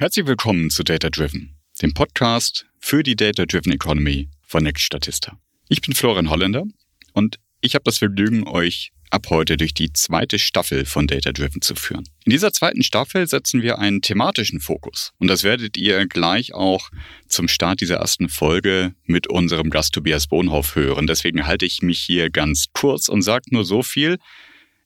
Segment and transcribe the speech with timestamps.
[0.00, 5.38] Herzlich willkommen zu Data Driven, dem Podcast für die Data Driven Economy von Next Statista.
[5.68, 6.64] Ich bin Florian Holländer
[7.12, 11.60] und ich habe das Vergnügen, euch ab heute durch die zweite Staffel von Data Driven
[11.60, 12.08] zu führen.
[12.24, 16.88] In dieser zweiten Staffel setzen wir einen thematischen Fokus und das werdet ihr gleich auch
[17.28, 21.08] zum Start dieser ersten Folge mit unserem Gast Tobias Bohnhoff hören.
[21.08, 24.16] Deswegen halte ich mich hier ganz kurz und sage nur so viel.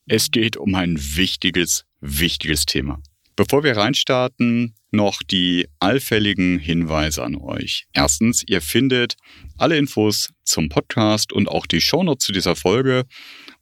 [0.07, 3.01] Es geht um ein wichtiges, wichtiges Thema.
[3.37, 7.87] Bevor wir reinstarten, noch die allfälligen Hinweise an euch.
[7.93, 9.17] Erstens, ihr findet
[9.59, 13.05] alle Infos zum Podcast und auch die Shownotes zu dieser Folge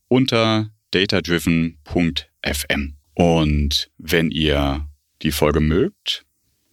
[0.09, 2.97] unter datadriven.fm.
[3.15, 4.89] Und wenn ihr
[5.23, 6.25] die Folge mögt,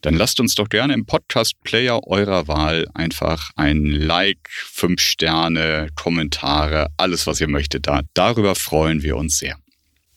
[0.01, 6.87] dann lasst uns doch gerne im Podcast-Player eurer Wahl einfach ein Like, fünf Sterne, Kommentare,
[6.97, 7.87] alles, was ihr möchtet.
[7.87, 8.01] Da.
[8.13, 9.57] Darüber freuen wir uns sehr.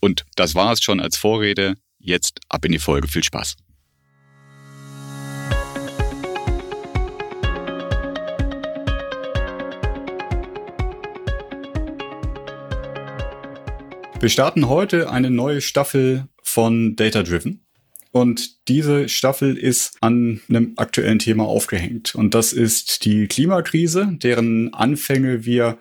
[0.01, 1.75] Und das war es schon als Vorrede.
[1.99, 3.09] Jetzt ab in die Folge.
[3.09, 3.57] Viel Spaß.
[14.23, 17.67] Wir starten heute eine neue Staffel von Data Driven.
[18.13, 22.15] Und diese Staffel ist an einem aktuellen Thema aufgehängt.
[22.15, 25.79] Und das ist die Klimakrise, deren Anfänge wir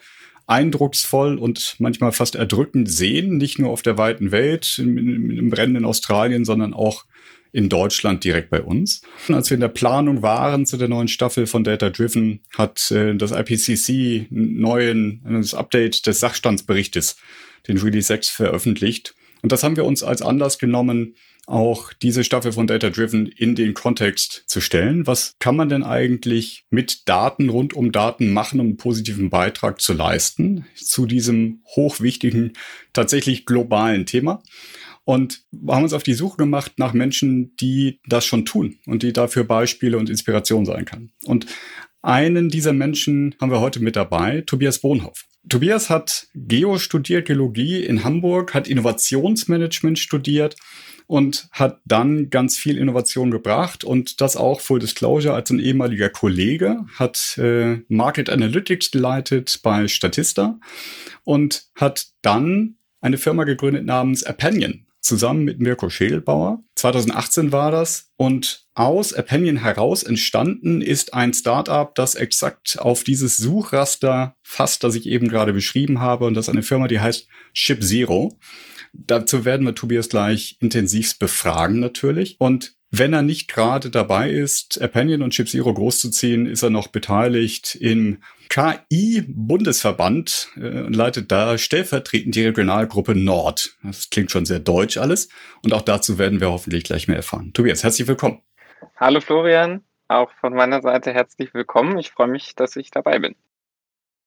[0.48, 5.86] eindrucksvoll und manchmal fast erdrückend sehen, nicht nur auf der weiten Welt, im, im brennenden
[5.86, 7.06] Australien, sondern auch
[7.52, 9.04] in Deutschland direkt bei uns.
[9.28, 13.14] Als wir in der Planung waren zu der neuen Staffel von Data Driven, hat äh,
[13.14, 17.18] das IPCC neuen, das Update des Sachstandsberichtes,
[17.68, 19.16] den Release 6 veröffentlicht.
[19.42, 21.16] Und das haben wir uns als Anlass genommen,
[21.48, 25.08] auch diese Staffel von Data Driven in den Kontext zu stellen.
[25.08, 29.82] Was kann man denn eigentlich mit Daten rund um Daten machen, um einen positiven Beitrag
[29.82, 32.54] zu leisten zu diesem hochwichtigen,
[32.94, 34.44] tatsächlich globalen Thema?
[35.04, 39.14] Und haben uns auf die Suche gemacht nach Menschen, die das schon tun und die
[39.14, 41.12] dafür Beispiele und Inspiration sein können.
[41.26, 41.48] Und
[42.04, 45.26] einen dieser Menschen haben wir heute mit dabei, Tobias Bohnhoff.
[45.50, 50.56] Tobias hat Geo studiert, Geologie in Hamburg, hat Innovationsmanagement studiert
[51.08, 55.34] und hat dann ganz viel Innovation gebracht und das auch Full Disclosure.
[55.34, 60.60] Als ein ehemaliger Kollege, hat äh, Market Analytics geleitet bei Statista
[61.24, 66.64] und hat dann eine Firma gegründet namens Appanion zusammen mit Mirko Schädelbauer.
[66.76, 73.38] 2018 war das und aus Appanion heraus entstanden ist ein Startup, das exakt auf dieses
[73.38, 77.28] Suchraster fasst, das ich eben gerade beschrieben habe und das ist eine Firma, die heißt
[77.54, 78.38] Ship Zero.
[78.94, 82.36] Dazu werden wir Tobias gleich intensivst befragen natürlich.
[82.40, 86.88] Und wenn er nicht gerade dabei ist, Appanion und Chip Zero großzuziehen, ist er noch
[86.88, 88.18] beteiligt im
[88.52, 93.78] KI-Bundesverband äh, und leitet da stellvertretend die Regionalgruppe Nord.
[93.82, 95.30] Das klingt schon sehr deutsch alles.
[95.64, 97.54] Und auch dazu werden wir hoffentlich gleich mehr erfahren.
[97.54, 98.42] Tobias, herzlich willkommen.
[98.98, 101.98] Hallo Florian, auch von meiner Seite herzlich willkommen.
[101.98, 103.36] Ich freue mich, dass ich dabei bin.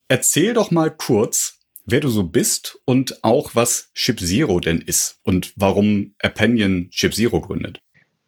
[0.08, 5.20] Erzähl doch mal kurz, wer du so bist und auch was Chip Zero denn ist
[5.22, 7.84] und warum Appanion Chip Zero gründet.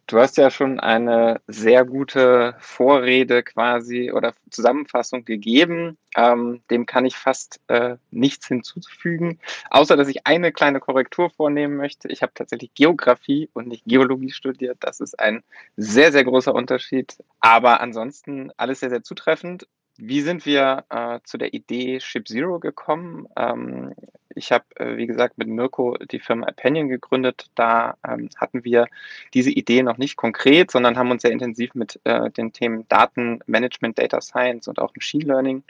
[0.07, 5.97] Du hast ja schon eine sehr gute Vorrede quasi oder Zusammenfassung gegeben.
[6.15, 11.75] Ähm, dem kann ich fast äh, nichts hinzufügen, außer dass ich eine kleine Korrektur vornehmen
[11.75, 12.07] möchte.
[12.07, 14.77] Ich habe tatsächlich Geografie und nicht Geologie studiert.
[14.79, 15.43] Das ist ein
[15.75, 17.17] sehr, sehr großer Unterschied.
[17.41, 19.67] Aber ansonsten alles sehr, sehr zutreffend.
[19.97, 23.27] Wie sind wir äh, zu der Idee Ship Zero gekommen?
[23.35, 23.93] Ähm,
[24.35, 27.49] ich habe, äh, wie gesagt, mit Mirko die Firma Appanion gegründet.
[27.55, 28.87] Da ähm, hatten wir
[29.33, 33.97] diese Idee noch nicht konkret, sondern haben uns sehr intensiv mit äh, den Themen Datenmanagement,
[33.97, 35.63] Data Science und auch Machine Learning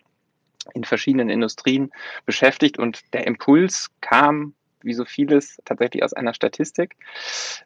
[0.74, 1.92] in verschiedenen Industrien
[2.26, 2.78] beschäftigt.
[2.78, 6.96] Und der Impuls kam wie so vieles tatsächlich aus einer Statistik,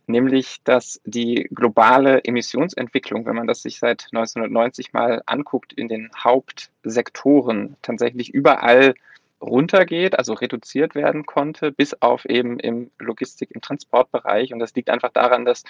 [0.07, 6.09] nämlich dass die globale Emissionsentwicklung, wenn man das sich seit 1990 mal anguckt, in den
[6.17, 8.94] Hauptsektoren tatsächlich überall
[9.41, 14.53] runtergeht, also reduziert werden konnte, bis auf eben im Logistik, im Transportbereich.
[14.53, 15.63] Und das liegt einfach daran, dass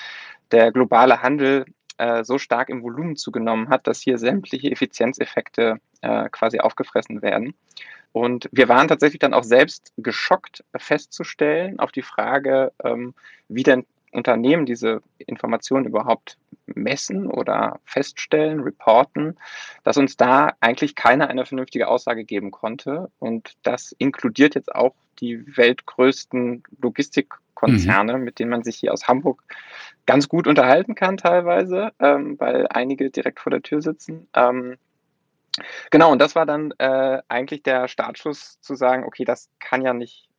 [0.52, 1.66] der globale Handel
[1.98, 7.54] äh, so stark im Volumen zugenommen hat, dass hier sämtliche Effizienzeffekte äh, quasi aufgefressen werden.
[8.14, 13.14] Und wir waren tatsächlich dann auch selbst geschockt festzustellen auf die Frage, ähm,
[13.48, 19.38] wie denn Unternehmen diese Informationen überhaupt messen oder feststellen, reporten,
[19.84, 23.10] dass uns da eigentlich keiner eine vernünftige Aussage geben konnte.
[23.20, 28.24] Und das inkludiert jetzt auch die weltgrößten Logistikkonzerne, mhm.
[28.24, 29.44] mit denen man sich hier aus Hamburg
[30.06, 34.28] ganz gut unterhalten kann teilweise, ähm, weil einige direkt vor der Tür sitzen.
[34.34, 34.78] Ähm,
[35.90, 39.94] Genau, und das war dann äh, eigentlich der Startschuss zu sagen, okay, das kann ja
[39.94, 40.30] nicht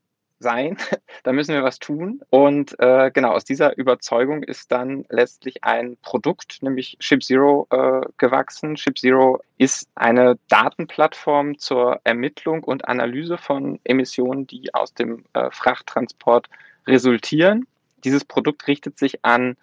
[0.42, 0.76] sein,
[1.22, 2.20] da müssen wir was tun.
[2.30, 8.76] Und äh, genau aus dieser Überzeugung ist dann letztlich ein Produkt, nämlich ShipZero, äh, gewachsen.
[8.76, 16.48] ShipZero ist eine Datenplattform zur Ermittlung und Analyse von Emissionen, die aus dem äh, Frachttransport
[16.86, 17.66] resultieren.
[18.04, 19.56] Dieses Produkt richtet sich an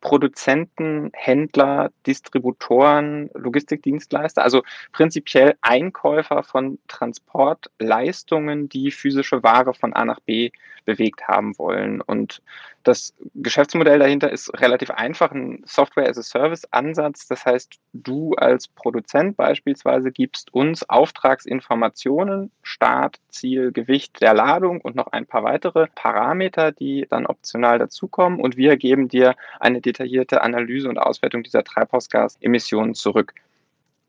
[0.00, 4.62] Produzenten, Händler, Distributoren, Logistikdienstleister, also
[4.92, 10.50] prinzipiell Einkäufer von Transportleistungen, die physische Ware von A nach B
[10.84, 12.00] bewegt haben wollen.
[12.00, 12.42] Und
[12.86, 17.26] das Geschäftsmodell dahinter ist relativ einfach, ein Software-as-a-Service-Ansatz.
[17.26, 24.94] Das heißt, du als Produzent beispielsweise gibst uns Auftragsinformationen, Start, Ziel, Gewicht der Ladung und
[24.94, 28.38] noch ein paar weitere Parameter, die dann optional dazukommen.
[28.38, 33.34] Und wir geben dir eine detaillierte Analyse und Auswertung dieser Treibhausgasemissionen zurück.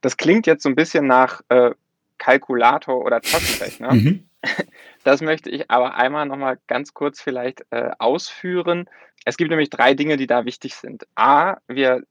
[0.01, 1.71] Das klingt jetzt so ein bisschen nach äh,
[2.19, 3.95] Kalkulator oder Taschenrechner.
[3.95, 4.29] Mhm.
[5.07, 8.89] Das möchte ich aber einmal nochmal ganz kurz vielleicht äh, ausführen.
[9.23, 11.07] Es gibt nämlich drei Dinge, die da wichtig sind.
[11.15, 12.03] A, wir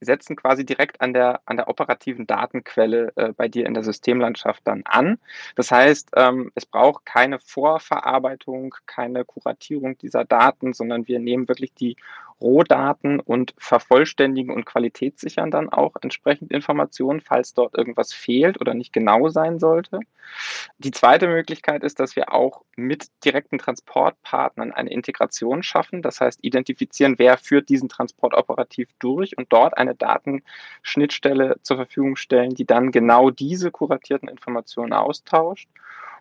[0.00, 4.62] setzen quasi direkt an der, an der operativen Datenquelle äh, bei dir in der Systemlandschaft
[4.64, 5.18] dann an.
[5.56, 11.74] Das heißt, ähm, es braucht keine Vorverarbeitung, keine Kuratierung dieser Daten, sondern wir nehmen wirklich
[11.74, 11.96] die
[12.40, 18.92] Rohdaten und vervollständigen und qualitätssichern dann auch entsprechend Informationen, falls dort irgendwas fehlt oder nicht
[18.92, 20.00] genau sein sollte.
[20.78, 26.02] Die zweite Möglichkeit ist, dass wir auch mit direkten Transportpartnern eine Integration schaffen.
[26.02, 32.16] Das heißt, identifizieren, wer führt diesen Transport operativ durch und dort eine Datenschnittstelle zur Verfügung
[32.16, 35.68] stellen, die dann genau diese kuratierten Informationen austauscht.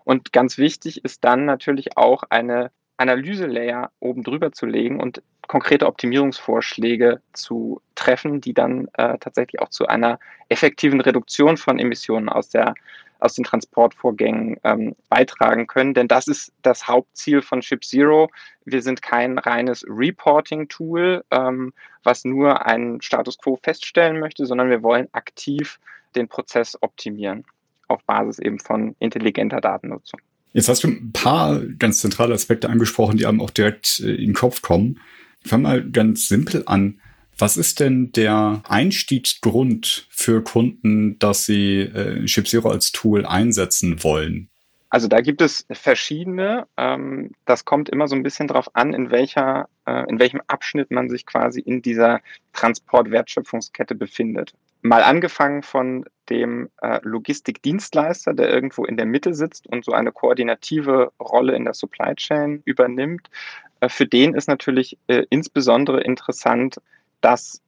[0.04, 5.88] Und ganz wichtig ist dann natürlich auch eine Analyse-Layer oben drüber zu legen und konkrete
[5.88, 12.50] Optimierungsvorschläge zu treffen, die dann äh, tatsächlich auch zu einer effektiven Reduktion von Emissionen aus,
[12.50, 12.74] der,
[13.20, 15.94] aus den Transportvorgängen ähm, beitragen können.
[15.94, 18.30] Denn das ist das Hauptziel von Ship Zero.
[18.66, 21.74] Wir sind kein reines Reporting-Tool, ähm,
[22.04, 25.80] was nur einen Status quo feststellen möchte, sondern wir wollen aktiv
[26.16, 27.46] den Prozess optimieren
[27.88, 30.20] auf Basis eben von intelligenter Datennutzung.
[30.58, 34.30] Jetzt hast du ein paar ganz zentrale Aspekte angesprochen, die einem auch direkt äh, in
[34.30, 35.00] den Kopf kommen.
[35.44, 37.00] Ich fange mal ganz simpel an.
[37.38, 44.50] Was ist denn der Einstiegsgrund für Kunden, dass sie äh, ShipZero als Tool einsetzen wollen?
[44.90, 46.68] Also da gibt es verschiedene.
[46.78, 50.92] Ähm, das kommt immer so ein bisschen darauf an, in welcher, äh, in welchem Abschnitt
[50.92, 52.22] man sich quasi in dieser
[52.54, 54.54] Transportwertschöpfungskette befindet.
[54.82, 60.12] Mal angefangen von dem äh, Logistikdienstleister, der irgendwo in der Mitte sitzt und so eine
[60.12, 63.30] koordinative Rolle in der Supply Chain übernimmt.
[63.82, 64.98] Äh, für den ist natürlich
[65.30, 66.78] insbesondere interessant,
[67.22, 67.62] dass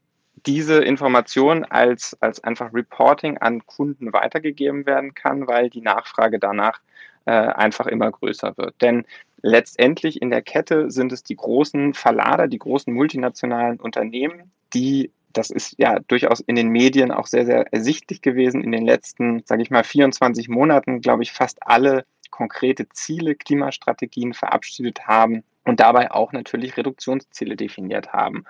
[0.45, 6.79] diese Information als, als einfach Reporting an Kunden weitergegeben werden kann, weil die Nachfrage danach
[7.25, 8.75] äh, einfach immer größer wird.
[8.81, 9.05] Denn
[9.41, 15.51] letztendlich in der Kette sind es die großen Verlader, die großen multinationalen Unternehmen, die das
[15.51, 18.63] ist ja durchaus in den Medien auch sehr, sehr ersichtlich gewesen.
[18.63, 24.33] In den letzten, sage ich mal, 24 Monaten, glaube ich, fast alle konkrete Ziele, Klimastrategien
[24.33, 28.45] verabschiedet haben und dabei auch natürlich Reduktionsziele definiert haben.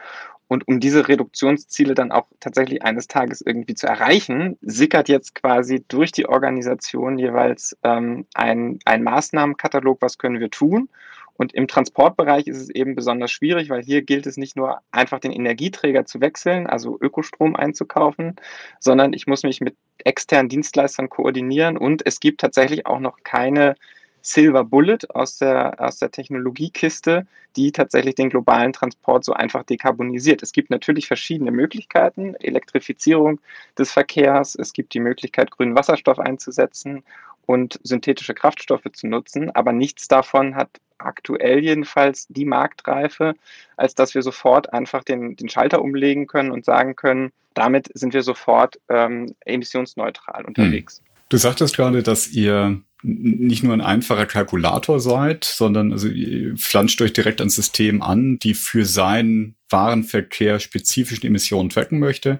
[0.49, 5.85] Und um diese Reduktionsziele dann auch tatsächlich eines Tages irgendwie zu erreichen, sickert jetzt quasi
[5.87, 10.89] durch die Organisation jeweils ähm, ein, ein Maßnahmenkatalog, was können wir tun.
[11.37, 15.19] Und im Transportbereich ist es eben besonders schwierig, weil hier gilt es nicht nur einfach
[15.19, 18.35] den Energieträger zu wechseln, also Ökostrom einzukaufen,
[18.79, 23.75] sondern ich muss mich mit externen Dienstleistern koordinieren und es gibt tatsächlich auch noch keine
[24.21, 30.43] Silver Bullet aus der, aus der Technologiekiste, die tatsächlich den globalen Transport so einfach dekarbonisiert.
[30.43, 33.39] Es gibt natürlich verschiedene Möglichkeiten, Elektrifizierung
[33.77, 37.03] des Verkehrs, es gibt die Möglichkeit, grünen Wasserstoff einzusetzen
[37.45, 43.33] und synthetische Kraftstoffe zu nutzen, aber nichts davon hat aktuell jedenfalls die Marktreife,
[43.77, 48.13] als dass wir sofort einfach den, den Schalter umlegen können und sagen können, damit sind
[48.13, 51.01] wir sofort ähm, emissionsneutral unterwegs.
[51.29, 57.01] Du sagtest gerade, dass ihr nicht nur ein einfacher Kalkulator seid, sondern also ihr flanscht
[57.01, 62.39] euch direkt ans System an, die für seinen Warenverkehr spezifischen Emissionen tracken möchte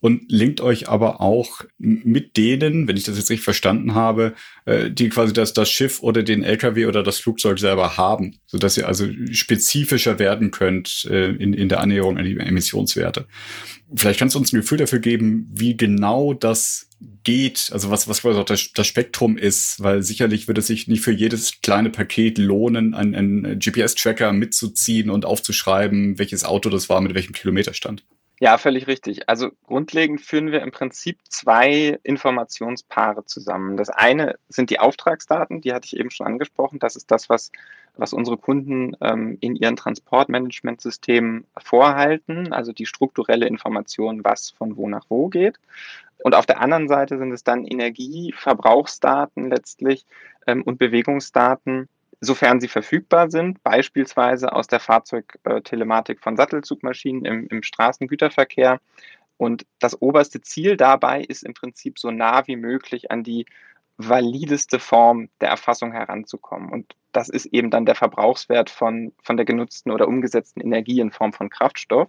[0.00, 4.90] und linkt euch aber auch mit denen, wenn ich das jetzt richtig verstanden habe, äh,
[4.90, 8.76] die quasi das, das Schiff oder den LKW oder das Flugzeug selber haben, so dass
[8.76, 13.26] ihr also spezifischer werden könnt äh, in, in der Annäherung an die Emissionswerte.
[13.94, 16.88] Vielleicht kannst du uns ein Gefühl dafür geben, wie genau das
[17.24, 20.88] geht, also was, was quasi auch das, das Spektrum ist, weil sicherlich würde es sich
[20.88, 26.88] nicht für jedes kleine Paket lohnen, einen, einen GPS-Tracker mitzuziehen und aufzuschreiben, welches Auto das
[26.88, 28.04] war, mit welchem Kilometerstand.
[28.40, 29.28] Ja, völlig richtig.
[29.28, 33.76] Also grundlegend führen wir im Prinzip zwei Informationspaare zusammen.
[33.76, 36.78] Das eine sind die Auftragsdaten, die hatte ich eben schon angesprochen.
[36.78, 37.50] Das ist das, was,
[37.96, 44.88] was unsere Kunden ähm, in ihren Transportmanagementsystemen vorhalten, also die strukturelle Information, was von wo
[44.88, 45.58] nach wo geht.
[46.22, 50.06] Und auf der anderen Seite sind es dann Energieverbrauchsdaten letztlich
[50.46, 51.88] ähm, und Bewegungsdaten,
[52.20, 58.80] sofern sie verfügbar sind, beispielsweise aus der Fahrzeugtelematik von Sattelzugmaschinen im, im Straßengüterverkehr.
[59.36, 63.46] Und das oberste Ziel dabei ist im Prinzip so nah wie möglich an die
[63.98, 66.70] valideste Form der Erfassung heranzukommen.
[66.70, 71.10] Und das ist eben dann der Verbrauchswert von, von der genutzten oder umgesetzten Energie in
[71.10, 72.08] Form von Kraftstoff.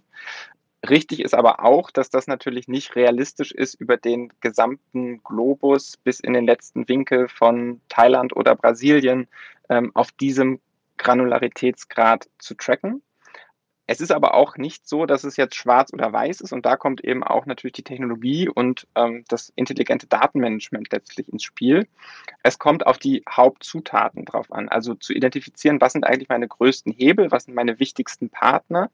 [0.88, 6.20] Richtig ist aber auch, dass das natürlich nicht realistisch ist, über den gesamten Globus bis
[6.20, 9.28] in den letzten Winkel von Thailand oder Brasilien
[9.68, 10.58] ähm, auf diesem
[10.96, 13.02] Granularitätsgrad zu tracken.
[13.90, 16.76] Es ist aber auch nicht so, dass es jetzt schwarz oder weiß ist und da
[16.76, 21.88] kommt eben auch natürlich die Technologie und ähm, das intelligente Datenmanagement letztlich ins Spiel.
[22.44, 26.92] Es kommt auf die Hauptzutaten drauf an, also zu identifizieren, was sind eigentlich meine größten
[26.92, 28.92] Hebel, was sind meine wichtigsten Partner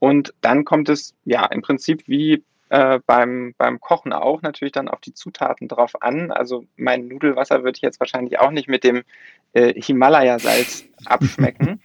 [0.00, 4.88] und dann kommt es ja im Prinzip wie äh, beim, beim Kochen auch natürlich dann
[4.88, 6.32] auf die Zutaten drauf an.
[6.32, 9.04] Also mein Nudelwasser würde ich jetzt wahrscheinlich auch nicht mit dem
[9.52, 11.80] äh, Himalaya-Salz abschmecken.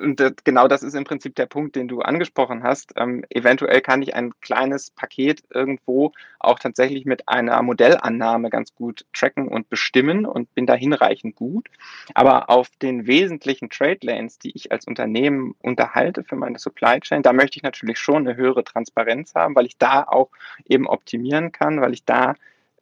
[0.00, 2.94] Und das, genau das ist im Prinzip der Punkt, den du angesprochen hast.
[2.96, 9.06] Ähm, eventuell kann ich ein kleines Paket irgendwo auch tatsächlich mit einer Modellannahme ganz gut
[9.12, 11.68] tracken und bestimmen und bin da hinreichend gut.
[12.14, 17.22] Aber auf den wesentlichen Trade Lanes, die ich als Unternehmen unterhalte für meine Supply Chain,
[17.22, 20.30] da möchte ich natürlich schon eine höhere Transparenz haben, weil ich da auch
[20.66, 22.34] eben optimieren kann, weil ich da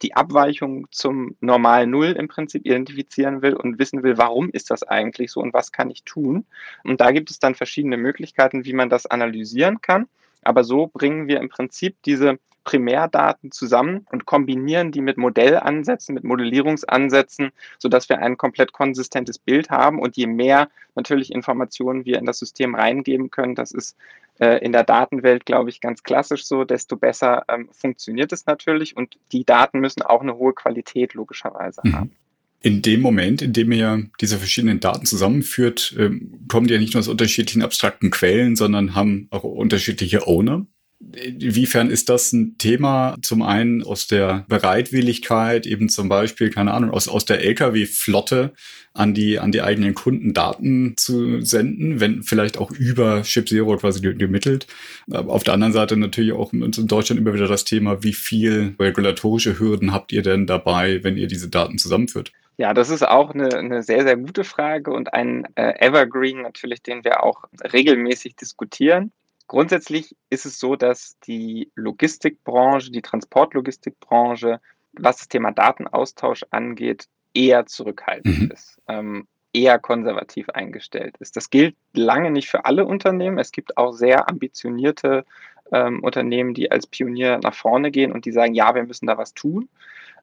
[0.03, 4.83] die Abweichung zum normalen Null im Prinzip identifizieren will und wissen will, warum ist das
[4.83, 6.45] eigentlich so und was kann ich tun.
[6.83, 10.07] Und da gibt es dann verschiedene Möglichkeiten, wie man das analysieren kann.
[10.45, 16.23] Aber so bringen wir im Prinzip diese Primärdaten zusammen und kombinieren die mit Modellansätzen, mit
[16.23, 19.99] Modellierungsansätzen, sodass wir ein komplett konsistentes Bild haben.
[19.99, 23.97] Und je mehr natürlich Informationen wir in das System reingeben können, das ist
[24.39, 28.95] äh, in der Datenwelt, glaube ich, ganz klassisch so, desto besser ähm, funktioniert es natürlich.
[28.95, 31.95] Und die Daten müssen auch eine hohe Qualität logischerweise mhm.
[31.95, 32.15] haben.
[32.63, 36.93] In dem Moment, in dem ihr diese verschiedenen Daten zusammenführt, ähm, kommen die ja nicht
[36.93, 40.65] nur aus unterschiedlichen abstrakten Quellen, sondern haben auch unterschiedliche Owner.
[41.11, 43.17] Inwiefern ist das ein Thema?
[43.21, 48.53] Zum einen aus der Bereitwilligkeit, eben zum Beispiel, keine Ahnung, aus, aus der Lkw-Flotte
[48.93, 53.75] an die, an die eigenen Kunden Daten zu senden, wenn vielleicht auch über Chip Zero
[53.75, 54.67] quasi gemittelt.
[55.11, 59.59] Auf der anderen Seite natürlich auch in Deutschland immer wieder das Thema, wie viel regulatorische
[59.59, 62.31] Hürden habt ihr denn dabei, wenn ihr diese Daten zusammenführt?
[62.57, 66.83] Ja, das ist auch eine, eine sehr, sehr gute Frage und ein äh, Evergreen natürlich,
[66.83, 69.11] den wir auch regelmäßig diskutieren.
[69.47, 74.59] Grundsätzlich ist es so, dass die Logistikbranche, die Transportlogistikbranche,
[74.93, 78.51] was das Thema Datenaustausch angeht, eher zurückhaltend mhm.
[78.51, 81.35] ist, ähm, eher konservativ eingestellt ist.
[81.35, 83.37] Das gilt lange nicht für alle Unternehmen.
[83.37, 85.25] Es gibt auch sehr ambitionierte
[85.71, 89.17] ähm, Unternehmen, die als Pionier nach vorne gehen und die sagen, ja, wir müssen da
[89.17, 89.69] was tun.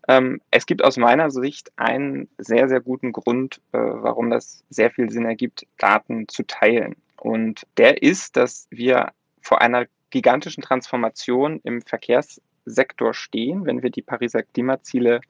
[0.09, 4.91] Ähm, es gibt aus meiner Sicht einen sehr, sehr guten Grund, äh, warum das sehr
[4.91, 6.97] viel Sinn ergibt, Daten zu teilen.
[7.17, 14.03] Und der ist, dass wir vor einer gigantischen Transformation im Verkehrssektor stehen, wenn wir die
[14.03, 15.21] Pariser Klimaziele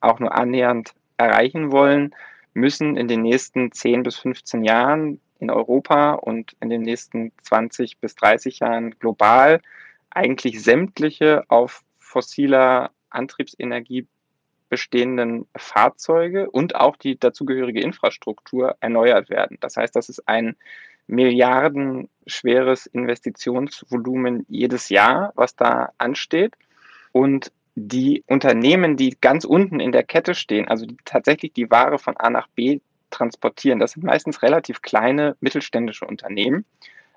[0.00, 2.14] auch nur annähernd erreichen wollen,
[2.54, 7.98] müssen in den nächsten 10 bis 15 Jahren in Europa und in den nächsten 20
[7.98, 9.60] bis 30 Jahren global
[10.10, 14.06] eigentlich sämtliche auf fossiler Antriebsenergie
[14.68, 19.58] bestehenden Fahrzeuge und auch die dazugehörige Infrastruktur erneuert werden.
[19.60, 20.56] Das heißt, das ist ein
[21.06, 26.54] milliardenschweres Investitionsvolumen jedes Jahr, was da ansteht.
[27.12, 31.98] Und die Unternehmen, die ganz unten in der Kette stehen, also die tatsächlich die Ware
[31.98, 36.66] von A nach B transportieren, das sind meistens relativ kleine mittelständische Unternehmen.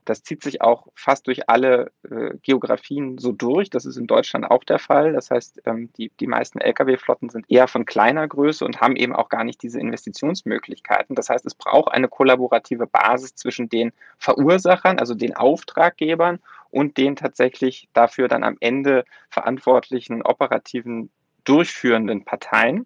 [0.06, 3.70] Das zieht sich auch fast durch alle äh, Geografien so durch.
[3.70, 5.14] Das ist in Deutschland auch der Fall.
[5.14, 9.16] Das heißt, ähm, die, die meisten Lkw-Flotten sind eher von kleiner Größe und haben eben
[9.16, 11.16] auch gar nicht diese Investitionsmöglichkeiten.
[11.16, 16.40] Das heißt, es braucht eine kollaborative Basis zwischen den Verursachern, also den Auftraggebern
[16.72, 21.12] und den tatsächlich dafür dann am Ende verantwortlichen operativen
[21.44, 22.86] durchführenden Parteien.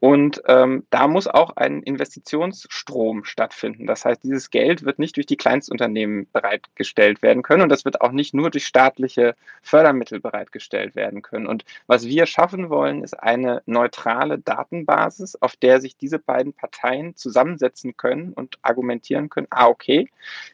[0.00, 3.86] Und ähm, da muss auch ein Investitionsstrom stattfinden.
[3.86, 8.00] Das heißt, dieses Geld wird nicht durch die Kleinstunternehmen bereitgestellt werden können und das wird
[8.00, 11.48] auch nicht nur durch staatliche Fördermittel bereitgestellt werden können.
[11.48, 17.16] Und was wir schaffen wollen, ist eine neutrale Datenbasis, auf der sich diese beiden Parteien
[17.16, 20.08] zusammensetzen können und argumentieren können, ah, okay,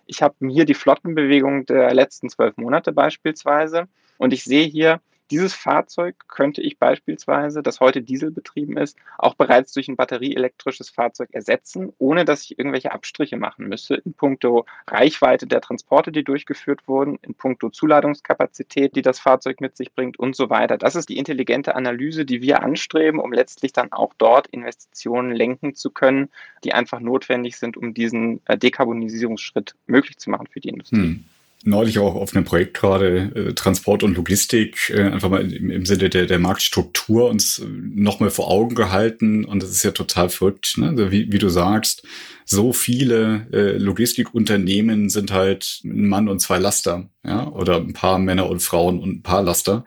[0.06, 5.54] ich habe hier die Flottenbewegung der letzten zwölf Monate beispielsweise Und ich sehe hier, dieses
[5.54, 11.92] Fahrzeug könnte ich beispielsweise, das heute dieselbetrieben ist, auch bereits durch ein batterieelektrisches Fahrzeug ersetzen,
[11.98, 17.18] ohne dass ich irgendwelche Abstriche machen müsste in puncto Reichweite der Transporte, die durchgeführt wurden,
[17.22, 20.76] in puncto Zuladungskapazität, die das Fahrzeug mit sich bringt und so weiter.
[20.76, 25.74] Das ist die intelligente Analyse, die wir anstreben, um letztlich dann auch dort Investitionen lenken
[25.74, 26.28] zu können,
[26.64, 30.96] die einfach notwendig sind, um diesen äh, Dekarbonisierungsschritt möglich zu machen für die Industrie.
[30.96, 31.24] Hm
[31.66, 35.86] neulich auch auf einem Projekt gerade äh, Transport und Logistik äh, einfach mal im, im
[35.86, 40.28] Sinne der, der Marktstruktur uns äh, nochmal vor Augen gehalten und das ist ja total
[40.28, 40.88] verrückt, ne?
[40.90, 42.06] Also wie, wie du sagst,
[42.44, 48.18] so viele äh, Logistikunternehmen sind halt ein Mann und zwei Laster, ja, oder ein paar
[48.18, 49.84] Männer und Frauen und ein paar Laster.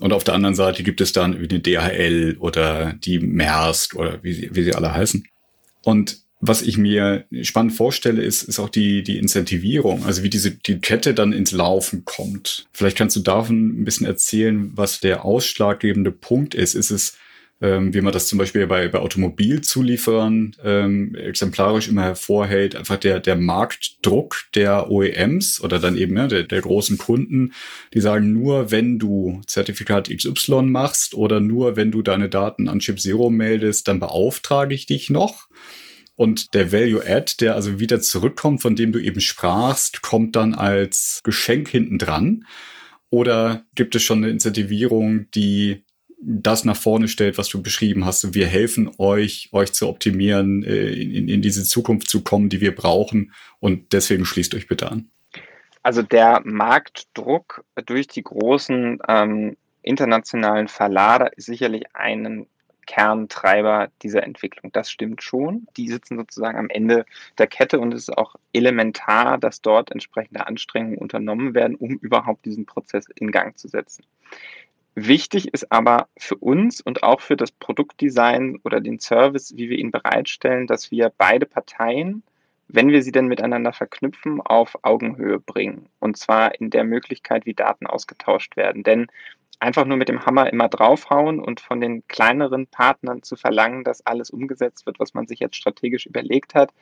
[0.00, 4.22] Und auf der anderen Seite gibt es dann wie die DHL oder die Maersk oder
[4.22, 5.24] wie sie, wie sie alle heißen.
[5.82, 10.52] Und was ich mir spannend vorstelle, ist, ist auch die, die Incentivierung, also wie diese
[10.52, 12.66] die Kette dann ins Laufen kommt.
[12.72, 16.74] Vielleicht kannst du davon ein bisschen erzählen, was der ausschlaggebende Punkt ist.
[16.74, 17.16] Ist es,
[17.60, 23.18] ähm, wie man das zum Beispiel bei, bei Automobilzulieferern ähm, exemplarisch immer hervorhält, einfach der,
[23.18, 27.52] der Marktdruck der OEMs oder dann eben ja, der, der großen Kunden,
[27.94, 32.78] die sagen, nur wenn du Zertifikat XY machst oder nur wenn du deine Daten an
[32.78, 35.48] Chip Zero meldest, dann beauftrage ich dich noch.
[36.18, 40.52] Und der Value Add, der also wieder zurückkommt, von dem du eben sprachst, kommt dann
[40.52, 42.44] als Geschenk hinten dran.
[43.08, 45.84] Oder gibt es schon eine Incentivierung, die
[46.20, 48.34] das nach vorne stellt, was du beschrieben hast.
[48.34, 52.74] wir helfen euch, euch zu optimieren, äh, in, in diese Zukunft zu kommen, die wir
[52.74, 53.32] brauchen.
[53.60, 55.12] Und deswegen schließt euch bitte an.
[55.84, 62.48] Also der Marktdruck durch die großen ähm, internationalen Verlader ist sicherlich ein
[62.88, 64.72] Kerntreiber dieser Entwicklung.
[64.72, 65.68] Das stimmt schon.
[65.76, 67.04] Die sitzen sozusagen am Ende
[67.36, 72.46] der Kette und es ist auch elementar, dass dort entsprechende Anstrengungen unternommen werden, um überhaupt
[72.46, 74.04] diesen Prozess in Gang zu setzen.
[74.94, 79.78] Wichtig ist aber für uns und auch für das Produktdesign oder den Service, wie wir
[79.78, 82.22] ihn bereitstellen, dass wir beide Parteien,
[82.68, 85.90] wenn wir sie denn miteinander verknüpfen, auf Augenhöhe bringen.
[86.00, 88.82] Und zwar in der Möglichkeit, wie Daten ausgetauscht werden.
[88.82, 89.08] Denn
[89.60, 94.06] einfach nur mit dem Hammer immer draufhauen und von den kleineren Partnern zu verlangen, dass
[94.06, 96.72] alles umgesetzt wird, was man sich jetzt strategisch überlegt hat,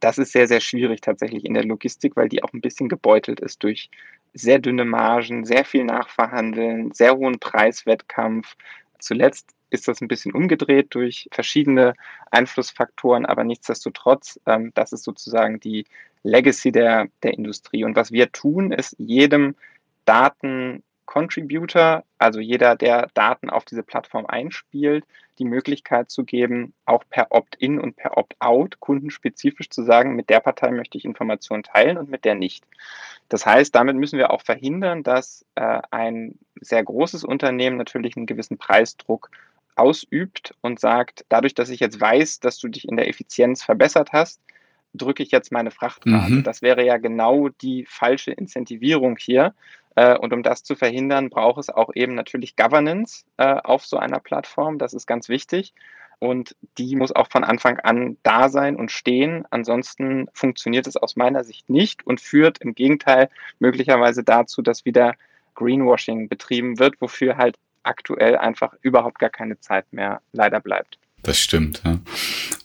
[0.00, 3.40] das ist sehr, sehr schwierig tatsächlich in der Logistik, weil die auch ein bisschen gebeutelt
[3.40, 3.90] ist durch
[4.34, 8.56] sehr dünne Margen, sehr viel Nachverhandeln, sehr hohen Preiswettkampf.
[8.98, 11.94] Zuletzt ist das ein bisschen umgedreht durch verschiedene
[12.30, 15.84] Einflussfaktoren, aber nichtsdestotrotz, ähm, das ist sozusagen die
[16.22, 17.84] Legacy der, der Industrie.
[17.84, 19.54] Und was wir tun, ist jedem
[20.04, 20.82] Daten
[21.18, 25.04] Contributor, also jeder, der Daten auf diese Plattform einspielt,
[25.40, 30.38] die Möglichkeit zu geben, auch per Opt-in und per Opt-out kundenspezifisch zu sagen, mit der
[30.38, 32.64] Partei möchte ich Informationen teilen und mit der nicht.
[33.28, 38.26] Das heißt, damit müssen wir auch verhindern, dass äh, ein sehr großes Unternehmen natürlich einen
[38.26, 39.30] gewissen Preisdruck
[39.74, 44.12] ausübt und sagt, dadurch, dass ich jetzt weiß, dass du dich in der Effizienz verbessert
[44.12, 44.40] hast,
[44.94, 46.32] drücke ich jetzt meine Frachtrate.
[46.32, 46.44] Mhm.
[46.44, 49.54] Das wäre ja genau die falsche Incentivierung hier.
[49.98, 53.96] Äh, und um das zu verhindern, braucht es auch eben natürlich Governance äh, auf so
[53.96, 54.78] einer Plattform.
[54.78, 55.74] Das ist ganz wichtig.
[56.20, 59.44] Und die muss auch von Anfang an da sein und stehen.
[59.50, 65.14] Ansonsten funktioniert es aus meiner Sicht nicht und führt im Gegenteil möglicherweise dazu, dass wieder
[65.56, 71.00] Greenwashing betrieben wird, wofür halt aktuell einfach überhaupt gar keine Zeit mehr leider bleibt.
[71.22, 71.82] Das stimmt.
[71.84, 71.98] Ja.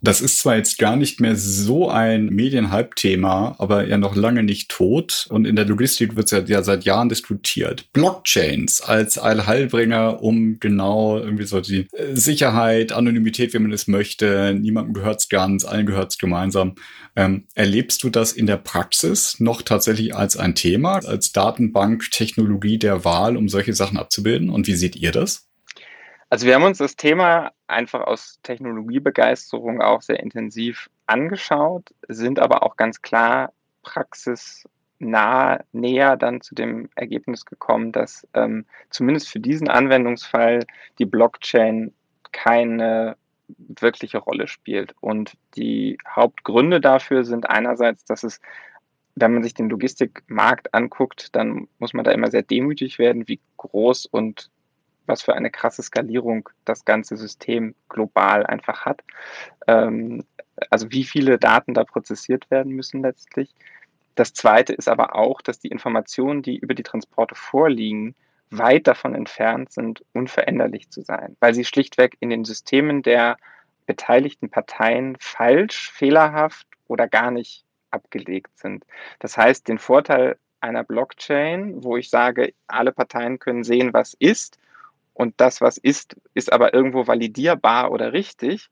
[0.01, 4.69] Das ist zwar jetzt gar nicht mehr so ein Medienhype-Thema, aber ja noch lange nicht
[4.69, 5.25] tot.
[5.29, 7.91] Und in der Logistik wird es ja, ja seit Jahren diskutiert.
[7.93, 14.55] Blockchains als Allheilbringer, um genau irgendwie so die äh, Sicherheit, Anonymität, wie man es möchte,
[14.57, 16.75] niemandem gehört's ganz, allen gehört's gemeinsam.
[17.15, 22.77] Ähm, erlebst du das in der Praxis noch tatsächlich als ein Thema, als Datenbank, Technologie
[22.77, 24.49] der Wahl, um solche Sachen abzubilden?
[24.49, 25.47] Und wie seht ihr das?
[26.33, 32.63] Also wir haben uns das Thema einfach aus Technologiebegeisterung auch sehr intensiv angeschaut, sind aber
[32.63, 39.67] auch ganz klar praxisnah näher dann zu dem Ergebnis gekommen, dass ähm, zumindest für diesen
[39.67, 40.65] Anwendungsfall
[40.97, 41.93] die Blockchain
[42.31, 43.15] keine
[43.47, 44.95] wirkliche Rolle spielt.
[45.01, 48.41] Und die Hauptgründe dafür sind einerseits, dass es
[49.15, 53.39] wenn man sich den Logistikmarkt anguckt, dann muss man da immer sehr demütig werden, wie
[53.57, 54.49] groß und
[55.05, 59.01] was für eine krasse Skalierung das ganze System global einfach hat.
[59.67, 60.23] Ähm,
[60.69, 63.53] also wie viele Daten da prozessiert werden müssen letztlich.
[64.15, 68.15] Das Zweite ist aber auch, dass die Informationen, die über die Transporte vorliegen,
[68.51, 73.37] weit davon entfernt sind, unveränderlich zu sein, weil sie schlichtweg in den Systemen der
[73.87, 78.85] beteiligten Parteien falsch, fehlerhaft oder gar nicht abgelegt sind.
[79.19, 84.57] Das heißt, den Vorteil einer Blockchain, wo ich sage, alle Parteien können sehen, was ist
[85.13, 88.69] und das, was ist, ist aber irgendwo validierbar oder richtig,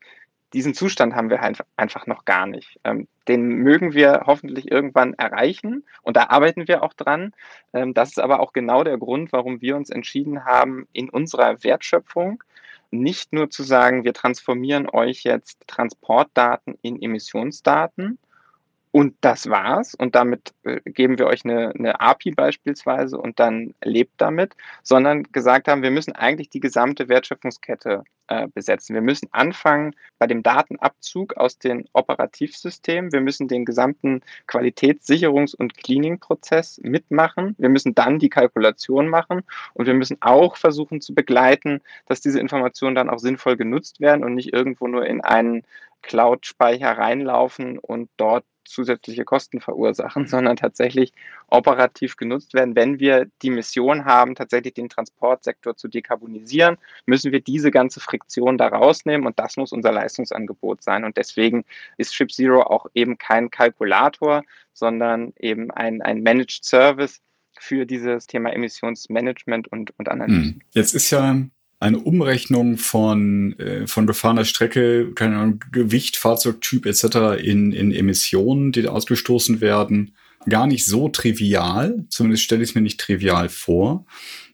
[0.54, 2.80] diesen Zustand haben wir halt einfach noch gar nicht.
[2.84, 7.34] Ähm, den mögen wir hoffentlich irgendwann erreichen und da arbeiten wir auch dran.
[7.74, 11.64] Ähm, das ist aber auch genau der Grund, warum wir uns entschieden haben, in unserer
[11.64, 12.44] Wertschöpfung
[12.92, 18.20] nicht nur zu sagen, wir transformieren euch jetzt Transportdaten in Emissionsdaten,
[18.92, 19.96] und das war's.
[19.96, 25.24] Und damit äh, geben wir euch eine, eine API beispielsweise und dann lebt damit, sondern
[25.32, 28.94] gesagt haben, wir müssen eigentlich die gesamte Wertschöpfungskette äh, besetzen.
[28.94, 33.12] Wir müssen anfangen bei dem Datenabzug aus den Operativsystemen.
[33.12, 37.56] Wir müssen den gesamten Qualitätssicherungs- und Cleaning-Prozess mitmachen.
[37.58, 39.42] Wir müssen dann die Kalkulation machen
[39.74, 44.24] und wir müssen auch versuchen zu begleiten, dass diese Informationen dann auch sinnvoll genutzt werden
[44.24, 45.64] und nicht irgendwo nur in einen
[46.02, 51.14] Cloud-Speicher reinlaufen und dort zusätzliche Kosten verursachen, sondern tatsächlich
[51.48, 52.76] operativ genutzt werden.
[52.76, 58.58] Wenn wir die Mission haben, tatsächlich den Transportsektor zu dekarbonisieren, müssen wir diese ganze Friktion
[58.58, 61.04] da rausnehmen und das muss unser Leistungsangebot sein.
[61.04, 61.66] Und deswegen
[61.98, 64.44] ist Ship Zero auch eben kein Kalkulator,
[64.74, 67.22] sondern eben ein, ein Managed Service
[67.60, 70.54] für dieses Thema Emissionsmanagement und, und Analyse.
[70.54, 70.62] Hm.
[70.72, 71.36] Jetzt ist ja
[71.82, 77.44] eine Umrechnung von, äh, von gefahrener Strecke, keine Ahnung, Gewicht, Fahrzeugtyp etc.
[77.44, 80.14] in, in Emissionen, die ausgestoßen werden,
[80.48, 82.06] gar nicht so trivial.
[82.10, 84.06] Zumindest stelle ich es mir nicht trivial vor.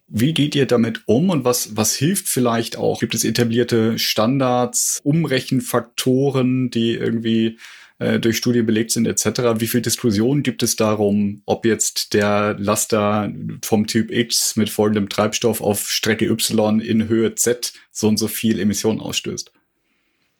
[0.07, 3.01] Wie geht ihr damit um und was, was hilft vielleicht auch?
[3.01, 7.57] Gibt es etablierte Standards, Umrechenfaktoren, die irgendwie
[7.99, 9.59] äh, durch Studien belegt sind etc.
[9.59, 13.31] Wie viel Diskussion gibt es darum, ob jetzt der Laster
[13.63, 18.27] vom Typ X mit folgendem Treibstoff auf Strecke Y in Höhe Z so und so
[18.27, 19.51] viel Emissionen ausstößt?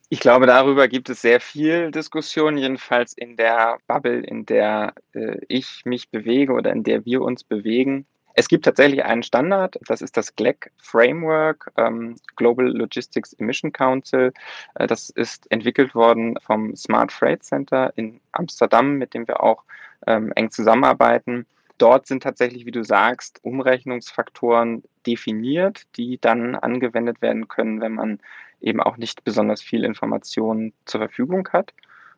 [0.10, 5.38] Ich glaube, darüber gibt es sehr viel Diskussion, jedenfalls in der Bubble, in der äh,
[5.50, 8.06] ich mich bewege oder in der wir uns bewegen.
[8.40, 14.32] Es gibt tatsächlich einen Standard, das ist das GLEC Framework, ähm, Global Logistics Emission Council.
[14.76, 19.64] Äh, das ist entwickelt worden vom Smart Freight Center in Amsterdam, mit dem wir auch
[20.06, 21.48] ähm, eng zusammenarbeiten.
[21.80, 28.20] Dort sind tatsächlich, wie du sagst, Umrechnungsfaktoren definiert, die dann angewendet werden können, wenn man
[28.62, 31.74] eben auch nicht besonders viel Informationen zur Verfügung hat.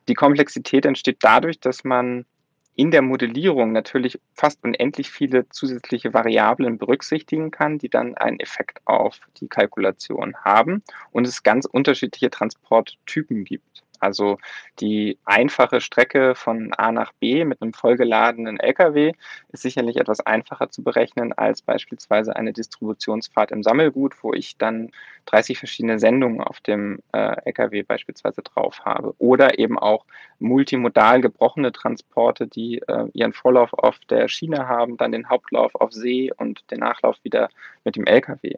[0.06, 2.26] Die Komplexität entsteht dadurch, dass man
[2.80, 8.80] in der Modellierung natürlich fast unendlich viele zusätzliche Variablen berücksichtigen kann, die dann einen Effekt
[8.86, 13.82] auf die Kalkulation haben und es ganz unterschiedliche Transporttypen gibt.
[14.00, 14.38] Also
[14.80, 19.12] die einfache Strecke von A nach B mit einem vollgeladenen LKW
[19.52, 24.90] ist sicherlich etwas einfacher zu berechnen als beispielsweise eine Distributionsfahrt im Sammelgut, wo ich dann
[25.26, 29.14] 30 verschiedene Sendungen auf dem äh, LKW beispielsweise drauf habe.
[29.18, 30.04] Oder eben auch
[30.38, 35.92] multimodal gebrochene Transporte, die äh, ihren Vorlauf auf der Schiene haben, dann den Hauptlauf auf
[35.92, 37.50] See und den Nachlauf wieder
[37.84, 38.54] mit dem LKW.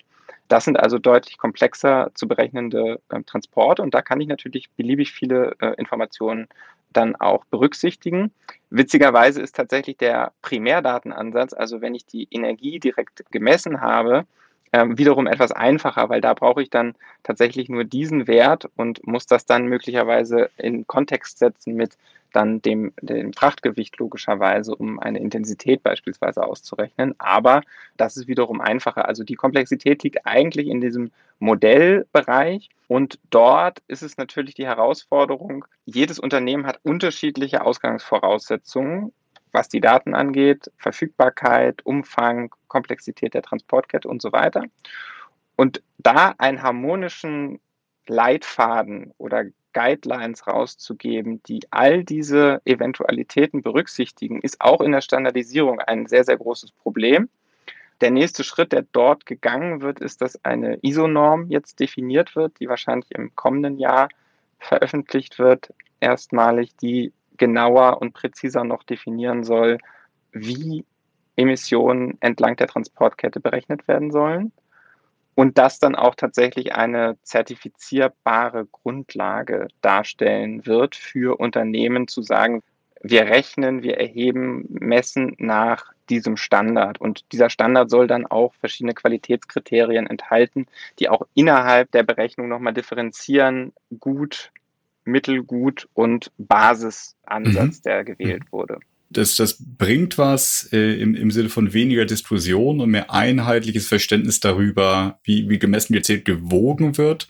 [0.52, 5.10] Das sind also deutlich komplexer zu berechnende äh, Transporte und da kann ich natürlich beliebig
[5.10, 6.46] viele äh, Informationen
[6.92, 8.32] dann auch berücksichtigen.
[8.68, 14.26] Witzigerweise ist tatsächlich der Primärdatenansatz, also wenn ich die Energie direkt gemessen habe,
[14.72, 19.26] ähm, wiederum etwas einfacher, weil da brauche ich dann tatsächlich nur diesen Wert und muss
[19.26, 21.96] das dann möglicherweise in Kontext setzen mit
[22.32, 27.14] dann dem, dem Frachtgewicht logischerweise, um eine Intensität beispielsweise auszurechnen.
[27.18, 27.62] Aber
[27.98, 29.06] das ist wiederum einfacher.
[29.06, 32.70] Also die Komplexität liegt eigentlich in diesem Modellbereich.
[32.88, 39.12] Und dort ist es natürlich die Herausforderung, jedes Unternehmen hat unterschiedliche Ausgangsvoraussetzungen
[39.52, 44.64] was die Daten angeht, Verfügbarkeit, Umfang, Komplexität der Transportkette und so weiter.
[45.56, 47.60] Und da einen harmonischen
[48.06, 56.06] Leitfaden oder Guidelines rauszugeben, die all diese Eventualitäten berücksichtigen, ist auch in der Standardisierung ein
[56.06, 57.28] sehr, sehr großes Problem.
[58.00, 62.68] Der nächste Schritt, der dort gegangen wird, ist, dass eine ISO-Norm jetzt definiert wird, die
[62.68, 64.08] wahrscheinlich im kommenden Jahr
[64.58, 67.12] veröffentlicht wird, erstmalig, die
[67.42, 69.78] genauer und präziser noch definieren soll,
[70.30, 70.84] wie
[71.34, 74.52] Emissionen entlang der Transportkette berechnet werden sollen
[75.34, 82.62] und das dann auch tatsächlich eine zertifizierbare Grundlage darstellen wird für Unternehmen zu sagen,
[83.02, 87.00] wir rechnen, wir erheben, messen nach diesem Standard.
[87.00, 90.68] Und dieser Standard soll dann auch verschiedene Qualitätskriterien enthalten,
[91.00, 94.52] die auch innerhalb der Berechnung nochmal differenzieren, gut,
[95.04, 97.82] mittelgut und Basisansatz, mhm.
[97.84, 98.52] der gewählt mhm.
[98.52, 98.78] wurde.
[99.10, 104.40] Das, das bringt was äh, im, im Sinne von weniger Diskussion und mehr einheitliches Verständnis
[104.40, 107.28] darüber, wie, wie gemessen, gezählt, gewogen wird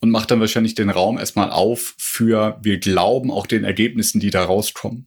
[0.00, 4.30] und macht dann wahrscheinlich den Raum erstmal auf für, wir glauben auch den Ergebnissen, die
[4.30, 5.06] da rauskommen.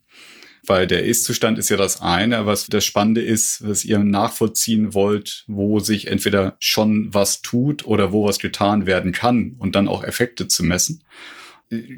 [0.65, 4.93] Weil der Ist-Zustand ist ja das eine, aber was das Spannende ist, was ihr nachvollziehen
[4.93, 9.89] wollt, wo sich entweder schon was tut oder wo was getan werden kann und dann
[9.89, 11.03] auch Effekte zu messen.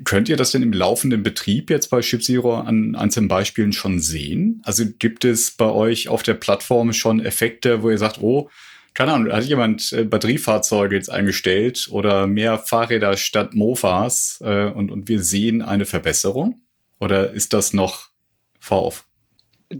[0.04, 4.62] Könnt ihr das denn im laufenden Betrieb jetzt bei ShipZero an einzelnen Beispielen schon sehen?
[4.64, 8.50] Also gibt es bei euch auf der Plattform schon Effekte, wo ihr sagt, oh,
[8.94, 14.90] keine Ahnung, hat jemand äh, Batteriefahrzeuge jetzt eingestellt oder mehr Fahrräder statt Mofas äh, und,
[14.90, 16.62] und wir sehen eine Verbesserung?
[17.00, 18.10] Oder ist das noch
[18.58, 19.06] vorauf?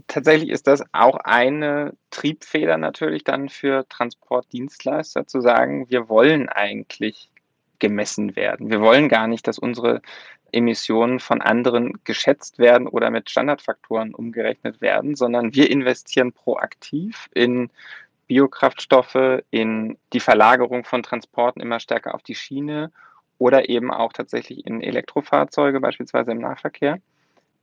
[0.06, 7.30] Tatsächlich ist das auch eine Triebfeder natürlich dann für Transportdienstleister zu sagen, wir wollen eigentlich
[7.78, 8.70] gemessen werden.
[8.70, 10.02] Wir wollen gar nicht, dass unsere
[10.52, 17.70] Emissionen von anderen geschätzt werden oder mit Standardfaktoren umgerechnet werden, sondern wir investieren proaktiv in
[18.26, 22.90] Biokraftstoffe, in die Verlagerung von Transporten immer stärker auf die Schiene
[23.38, 27.00] oder eben auch tatsächlich in Elektrofahrzeuge, beispielsweise im Nahverkehr.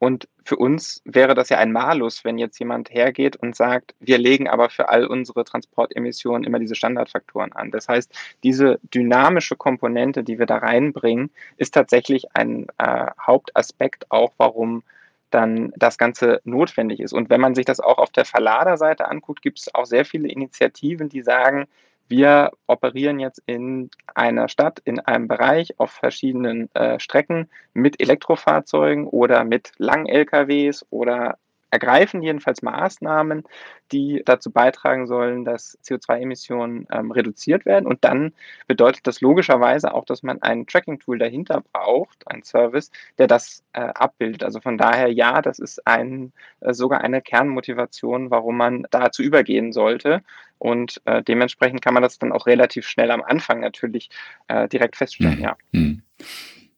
[0.03, 4.17] Und für uns wäre das ja ein Malus, wenn jetzt jemand hergeht und sagt, wir
[4.17, 7.71] legen aber für all unsere Transportemissionen immer diese Standardfaktoren an.
[7.71, 8.13] Das heißt,
[8.43, 14.83] diese dynamische Komponente, die wir da reinbringen, ist tatsächlich ein äh, Hauptaspekt auch, warum
[15.29, 17.13] dann das Ganze notwendig ist.
[17.13, 20.27] Und wenn man sich das auch auf der Verladerseite anguckt, gibt es auch sehr viele
[20.27, 21.65] Initiativen, die sagen,
[22.07, 29.07] wir operieren jetzt in einer Stadt, in einem Bereich auf verschiedenen äh, Strecken mit Elektrofahrzeugen
[29.07, 31.37] oder mit Lang-LKWs oder
[31.73, 33.43] ergreifen jedenfalls Maßnahmen,
[33.91, 37.87] die dazu beitragen sollen, dass CO2-Emissionen ähm, reduziert werden.
[37.87, 38.33] Und dann
[38.67, 43.81] bedeutet das logischerweise auch, dass man ein Tracking-Tool dahinter braucht, ein Service, der das äh,
[43.81, 44.43] abbildet.
[44.43, 46.31] Also von daher, ja, das ist ein,
[46.61, 50.21] äh, sogar eine Kernmotivation, warum man dazu übergehen sollte.
[50.59, 54.09] Und äh, dementsprechend kann man das dann auch relativ schnell am Anfang natürlich
[54.47, 55.43] äh, direkt feststellen, mhm.
[55.43, 55.57] ja.
[55.71, 56.03] Mhm.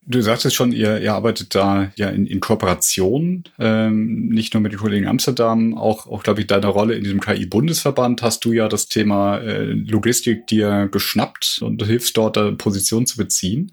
[0.07, 4.71] Du sagtest schon, ihr, ihr arbeitet da ja in, in Kooperation, ähm, nicht nur mit
[4.71, 8.67] den Kollegen Amsterdam, auch, auch glaube ich, deine Rolle in diesem KI-Bundesverband hast du ja
[8.67, 13.71] das Thema äh, Logistik dir geschnappt und hilfst dort eine Position zu beziehen.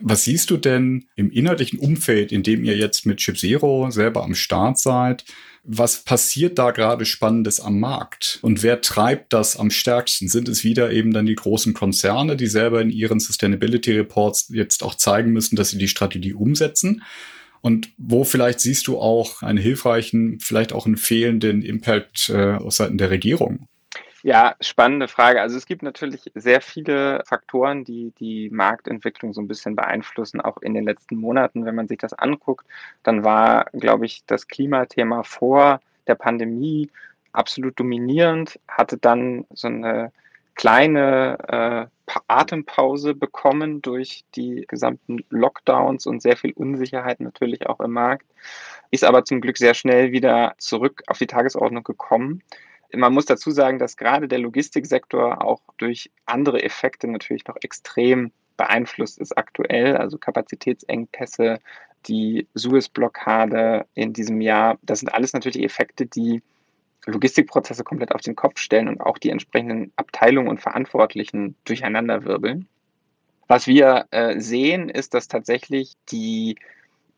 [0.00, 4.24] Was siehst du denn im inhaltlichen Umfeld, in dem ihr jetzt mit Chip Zero selber
[4.24, 5.24] am Start seid?
[5.68, 8.38] Was passiert da gerade Spannendes am Markt?
[8.42, 10.28] Und wer treibt das am stärksten?
[10.28, 14.84] Sind es wieder eben dann die großen Konzerne, die selber in ihren Sustainability Reports jetzt
[14.84, 17.02] auch zeigen müssen, dass sie die Strategie umsetzen?
[17.62, 22.76] Und wo vielleicht siehst du auch einen hilfreichen, vielleicht auch einen fehlenden Impact äh, aus
[22.76, 23.66] Seiten der Regierung?
[24.26, 25.40] Ja, spannende Frage.
[25.40, 30.56] Also es gibt natürlich sehr viele Faktoren, die die Marktentwicklung so ein bisschen beeinflussen, auch
[30.56, 31.64] in den letzten Monaten.
[31.64, 32.66] Wenn man sich das anguckt,
[33.04, 36.90] dann war, glaube ich, das Klimathema vor der Pandemie
[37.30, 40.10] absolut dominierend, hatte dann so eine
[40.56, 41.38] kleine
[42.08, 48.26] äh, Atempause bekommen durch die gesamten Lockdowns und sehr viel Unsicherheit natürlich auch im Markt,
[48.90, 52.42] ist aber zum Glück sehr schnell wieder zurück auf die Tagesordnung gekommen.
[52.92, 58.32] Man muss dazu sagen, dass gerade der Logistiksektor auch durch andere Effekte natürlich noch extrem
[58.56, 61.60] beeinflusst ist aktuell, also Kapazitätsengpässe,
[62.06, 64.78] die Suez-Blockade in diesem Jahr.
[64.82, 66.42] Das sind alles natürlich Effekte, die
[67.06, 72.68] Logistikprozesse komplett auf den Kopf stellen und auch die entsprechenden Abteilungen und Verantwortlichen durcheinanderwirbeln.
[73.48, 76.56] Was wir äh, sehen, ist, dass tatsächlich die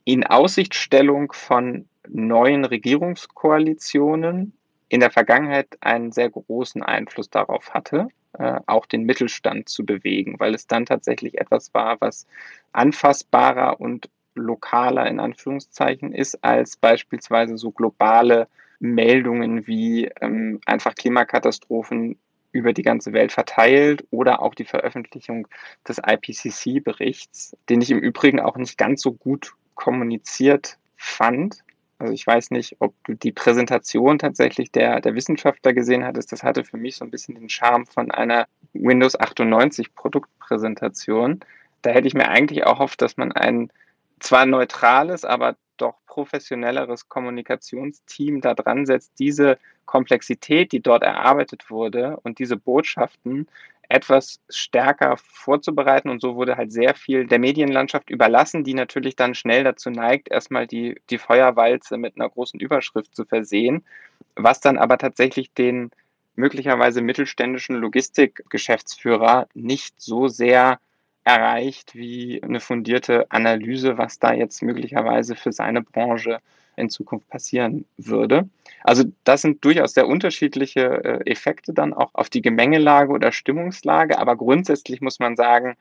[0.05, 4.58] in Aussichtstellung von neuen Regierungskoalitionen
[4.89, 10.37] in der Vergangenheit einen sehr großen Einfluss darauf hatte, äh, auch den Mittelstand zu bewegen,
[10.39, 12.27] weil es dann tatsächlich etwas war, was
[12.73, 18.49] anfassbarer und lokaler in Anführungszeichen ist, als beispielsweise so globale
[18.81, 22.17] Meldungen wie ähm, einfach Klimakatastrophen
[22.53, 25.49] über die ganze Welt verteilt oder auch die Veröffentlichung
[25.87, 31.63] des IPCC-Berichts, den ich im Übrigen auch nicht ganz so gut kommuniziert fand,
[31.99, 36.31] also ich weiß nicht, ob du die Präsentation tatsächlich der, der Wissenschaftler gesehen hattest.
[36.31, 41.41] Das hatte für mich so ein bisschen den Charme von einer Windows 98 Produktpräsentation.
[41.83, 43.73] Da hätte ich mir eigentlich auch hofft, dass man ein
[44.21, 52.19] zwar neutrales, aber doch professionelleres Kommunikationsteam da dran setzt, diese Komplexität, die dort erarbeitet wurde
[52.23, 53.49] und diese Botschaften
[53.89, 56.11] etwas stärker vorzubereiten.
[56.11, 60.31] Und so wurde halt sehr viel der Medienlandschaft überlassen, die natürlich dann schnell dazu neigt,
[60.31, 63.85] erstmal die, die Feuerwalze mit einer großen Überschrift zu versehen,
[64.37, 65.91] was dann aber tatsächlich den
[66.37, 70.79] möglicherweise mittelständischen Logistikgeschäftsführer nicht so sehr
[71.29, 76.39] erreicht wie eine fundierte Analyse, was da jetzt möglicherweise für seine Branche
[76.77, 78.49] in Zukunft passieren würde.
[78.83, 84.19] Also das sind durchaus sehr unterschiedliche äh, Effekte dann auch auf die Gemengelage oder Stimmungslage,
[84.19, 85.77] aber grundsätzlich muss man sagen,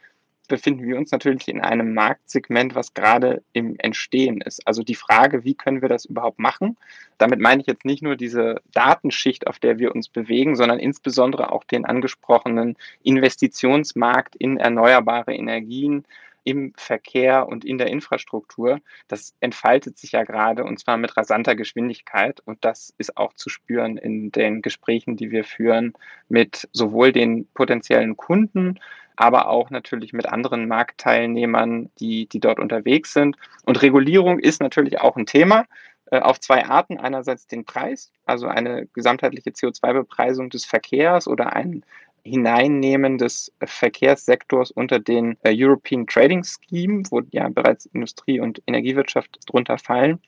[0.48, 4.66] befinden wir uns natürlich in einem Marktsegment, was gerade im Entstehen ist.
[4.68, 6.78] Also die Frage, wie können wir das überhaupt machen?
[7.18, 11.52] Damit meine ich jetzt nicht nur diese Datenschicht, auf der wir uns bewegen, sondern insbesondere
[11.52, 16.06] auch den angesprochenen Investitionsmarkt in erneuerbare Energien,
[16.48, 18.80] im Verkehr und in der Infrastruktur,
[19.10, 22.40] das entfaltet sich ja gerade und zwar mit rasanter Geschwindigkeit.
[22.46, 25.94] Und das ist auch zu spüren in den Gesprächen, die wir führen
[26.30, 28.80] mit sowohl den potenziellen Kunden,
[29.18, 33.36] aber auch natürlich mit anderen Marktteilnehmern, die, die dort unterwegs sind.
[33.66, 35.66] Und Regulierung ist natürlich auch ein Thema
[36.12, 36.98] äh, auf zwei Arten.
[36.98, 41.84] Einerseits den Preis, also eine gesamtheitliche CO2-Bepreisung des Verkehrs oder ein
[42.28, 49.38] Hineinnehmen des Verkehrssektors unter den äh, European Trading Scheme, wo ja bereits Industrie und Energiewirtschaft
[49.48, 50.20] drunter fallen.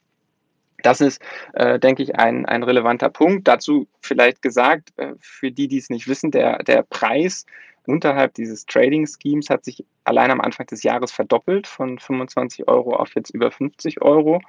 [0.82, 1.20] Das ist,
[1.52, 3.46] äh, denke ich, ein, ein relevanter Punkt.
[3.46, 7.44] Dazu vielleicht gesagt, äh, für die, die es nicht wissen, der, der Preis
[7.86, 12.94] unterhalb dieses Trading Schemes hat sich allein am Anfang des Jahres verdoppelt von 25 Euro
[12.96, 14.40] auf jetzt über 50 Euro.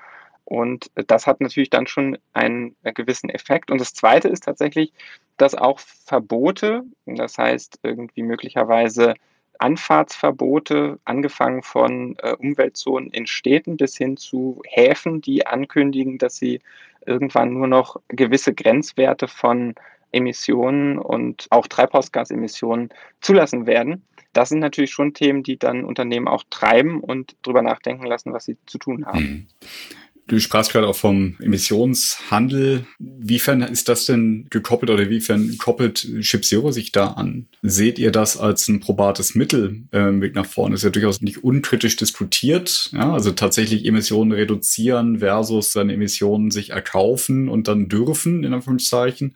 [0.46, 3.72] Und das hat natürlich dann schon einen gewissen Effekt.
[3.72, 4.92] Und das Zweite ist tatsächlich,
[5.42, 9.16] dass auch Verbote, das heißt irgendwie möglicherweise
[9.58, 16.62] Anfahrtsverbote, angefangen von äh, Umweltzonen in Städten bis hin zu Häfen, die ankündigen, dass sie
[17.08, 19.74] irgendwann nur noch gewisse Grenzwerte von
[20.12, 22.90] Emissionen und auch Treibhausgasemissionen
[23.22, 24.04] zulassen werden.
[24.34, 28.46] Das sind natürlich schon Themen, die dann Unternehmen auch treiben und darüber nachdenken lassen, was
[28.46, 29.48] sie zu tun haben.
[30.32, 32.86] Du sprachst gerade auch vom Emissionshandel.
[33.00, 37.50] Wiefern ist das denn gekoppelt oder wiefern koppelt Chip Zero sich da an?
[37.64, 40.76] Seht ihr das als ein probates Mittel äh, Weg nach vorne?
[40.76, 42.92] Ist ja durchaus nicht unkritisch diskutiert.
[42.94, 43.12] Ja?
[43.12, 49.36] Also tatsächlich Emissionen reduzieren versus seine Emissionen sich erkaufen und dann dürfen, in Anführungszeichen.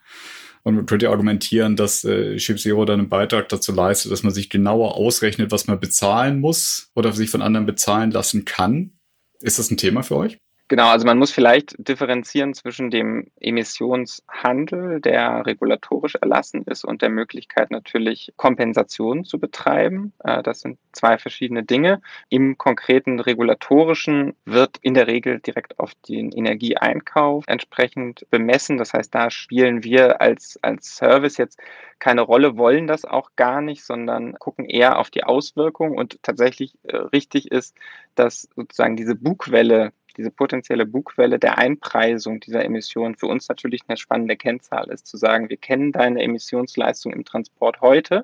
[0.63, 4.33] Und man könnte argumentieren, dass äh, Chip Zero dann einen Beitrag dazu leistet, dass man
[4.33, 8.93] sich genauer ausrechnet, was man bezahlen muss oder sich von anderen bezahlen lassen kann.
[9.41, 10.39] Ist das ein Thema für euch?
[10.67, 17.09] Genau, also man muss vielleicht differenzieren zwischen dem Emissionshandel, der regulatorisch erlassen ist, und der
[17.09, 20.13] Möglichkeit natürlich Kompensationen zu betreiben.
[20.23, 22.01] Äh, das sind zwei verschiedene Dinge.
[22.29, 28.77] Im konkreten regulatorischen wird in der Regel direkt auf den Energieeinkauf entsprechend bemessen.
[28.77, 31.59] Das heißt, da spielen wir als, als Service jetzt
[31.99, 35.95] keine Rolle, wollen das auch gar nicht, sondern gucken eher auf die Auswirkungen.
[35.95, 37.75] Und tatsächlich äh, richtig ist,
[38.15, 43.97] dass sozusagen diese Bugwelle diese potenzielle Bugwelle der Einpreisung dieser Emissionen für uns natürlich eine
[43.97, 48.23] spannende Kennzahl ist, zu sagen, wir kennen deine Emissionsleistung im Transport heute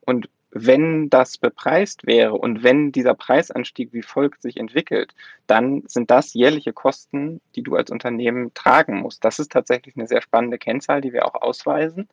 [0.00, 5.12] und wenn das bepreist wäre und wenn dieser Preisanstieg wie folgt sich entwickelt,
[5.48, 9.24] dann sind das jährliche Kosten, die du als Unternehmen tragen musst.
[9.24, 12.08] Das ist tatsächlich eine sehr spannende Kennzahl, die wir auch ausweisen.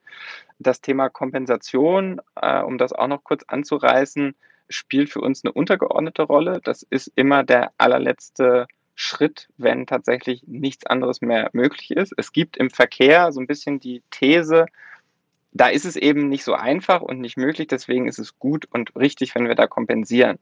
[0.58, 4.36] Das Thema Kompensation, äh, um das auch noch kurz anzureißen,
[4.70, 6.62] spielt für uns eine untergeordnete Rolle.
[6.64, 8.66] Das ist immer der allerletzte
[9.02, 12.14] Schritt, wenn tatsächlich nichts anderes mehr möglich ist.
[12.18, 14.68] Es gibt im Verkehr so ein bisschen die These,
[15.54, 18.96] da ist es eben nicht so einfach und nicht möglich, deswegen ist es gut und
[18.96, 20.38] richtig, wenn wir da kompensieren.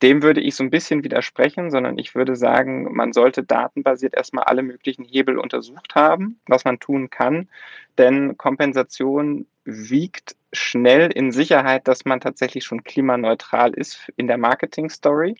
[0.00, 4.44] Dem würde ich so ein bisschen widersprechen, sondern ich würde sagen, man sollte datenbasiert erstmal
[4.44, 7.50] alle möglichen Hebel untersucht haben, was man tun kann,
[7.98, 15.36] denn Kompensation wiegt schnell in Sicherheit, dass man tatsächlich schon klimaneutral ist in der Marketing-Story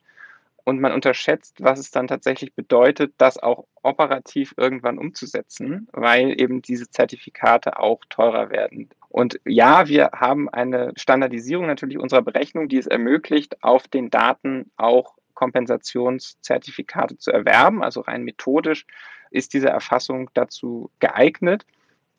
[0.64, 6.62] und man unterschätzt, was es dann tatsächlich bedeutet, das auch operativ irgendwann umzusetzen, weil eben
[6.62, 8.90] diese Zertifikate auch teurer werden.
[9.08, 14.70] Und ja, wir haben eine Standardisierung natürlich unserer Berechnung, die es ermöglicht, auf den Daten
[14.76, 17.82] auch Kompensationszertifikate zu erwerben.
[17.82, 18.86] Also rein methodisch
[19.30, 21.64] ist diese Erfassung dazu geeignet.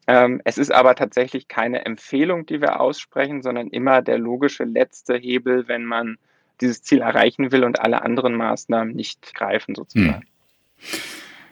[0.08, 5.15] Ähm, es ist aber tatsächlich keine Empfehlung, die wir aussprechen, sondern immer der logische letzte
[5.15, 6.17] Hebel, wenn man
[6.62, 10.21] dieses Ziel erreichen will und alle anderen Maßnahmen nicht greifen sozusagen.
[10.78, 11.00] Hm.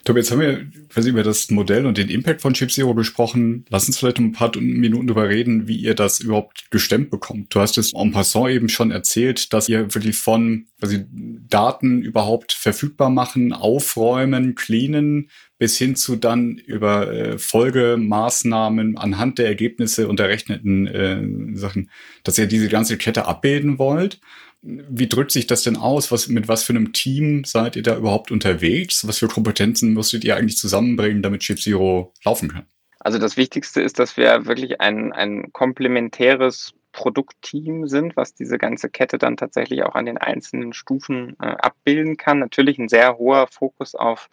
[0.05, 3.65] Tobi, jetzt haben wir quasi über das Modell und den Impact von Chip Zero gesprochen.
[3.69, 7.53] Lass uns vielleicht ein paar Minuten darüber reden, wie ihr das überhaupt gestemmt bekommt.
[7.53, 12.53] Du hast es en passant eben schon erzählt, dass ihr wirklich von quasi Daten überhaupt
[12.53, 20.19] verfügbar machen, aufräumen, cleanen, bis hin zu dann über äh, Folgemaßnahmen anhand der Ergebnisse und
[20.19, 21.91] der rechneten äh, Sachen,
[22.23, 24.21] dass ihr diese ganze Kette abbilden wollt.
[24.61, 26.11] Wie drückt sich das denn aus?
[26.11, 29.07] Was, mit was für einem Team seid ihr da überhaupt unterwegs?
[29.07, 32.65] Was für Kompetenzen musstet ihr eigentlich zusammenbringen, damit Chip Zero laufen kann?
[32.99, 38.89] Also das Wichtigste ist, dass wir wirklich ein, ein komplementäres Produktteam sind, was diese ganze
[38.89, 42.39] Kette dann tatsächlich auch an den einzelnen Stufen äh, abbilden kann.
[42.39, 44.29] Natürlich ein sehr hoher Fokus auf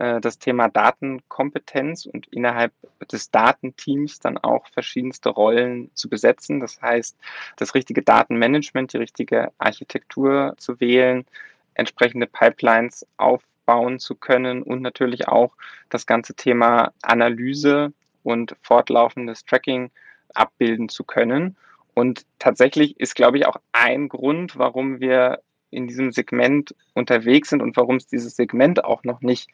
[0.00, 2.72] das Thema Datenkompetenz und innerhalb
[3.12, 6.58] des Datenteams dann auch verschiedenste Rollen zu besetzen.
[6.58, 7.18] Das heißt,
[7.56, 11.26] das richtige Datenmanagement, die richtige Architektur zu wählen,
[11.74, 15.54] entsprechende Pipelines aufbauen zu können und natürlich auch
[15.90, 17.92] das ganze Thema Analyse
[18.22, 19.90] und fortlaufendes Tracking
[20.32, 21.58] abbilden zu können.
[21.92, 27.60] Und tatsächlich ist, glaube ich, auch ein Grund, warum wir in diesem Segment unterwegs sind
[27.60, 29.50] und warum es dieses Segment auch noch nicht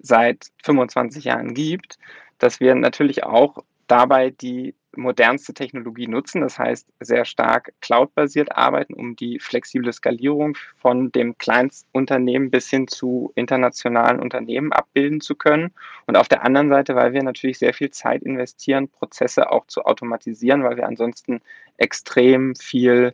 [0.00, 1.98] seit 25 Jahren gibt,
[2.38, 8.94] dass wir natürlich auch dabei die modernste Technologie nutzen, das heißt sehr stark cloud-basiert arbeiten,
[8.94, 15.72] um die flexible Skalierung von dem Kleinstunternehmen bis hin zu internationalen Unternehmen abbilden zu können.
[16.06, 19.84] Und auf der anderen Seite, weil wir natürlich sehr viel Zeit investieren, Prozesse auch zu
[19.84, 21.40] automatisieren, weil wir ansonsten
[21.76, 23.12] extrem viel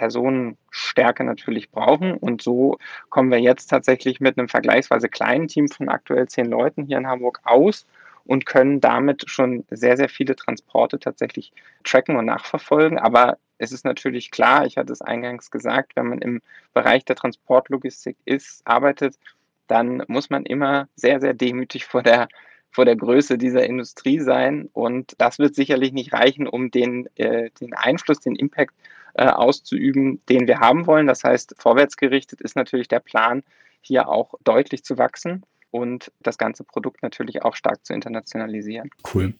[0.00, 2.14] Personenstärke natürlich brauchen.
[2.14, 2.78] Und so
[3.10, 7.06] kommen wir jetzt tatsächlich mit einem vergleichsweise kleinen Team von aktuell zehn Leuten hier in
[7.06, 7.86] Hamburg aus
[8.24, 11.52] und können damit schon sehr, sehr viele Transporte tatsächlich
[11.84, 12.98] tracken und nachverfolgen.
[12.98, 16.40] Aber es ist natürlich klar, ich hatte es eingangs gesagt, wenn man im
[16.72, 19.18] Bereich der Transportlogistik ist, arbeitet,
[19.66, 22.28] dann muss man immer sehr, sehr demütig vor der
[22.72, 24.68] vor der Größe dieser Industrie sein.
[24.72, 28.74] Und das wird sicherlich nicht reichen, um den, äh, den Einfluss, den Impact
[29.14, 31.06] äh, auszuüben, den wir haben wollen.
[31.06, 33.42] Das heißt, vorwärtsgerichtet ist natürlich der Plan,
[33.80, 38.90] hier auch deutlich zu wachsen und das ganze Produkt natürlich auch stark zu internationalisieren.
[39.14, 39.34] Cool.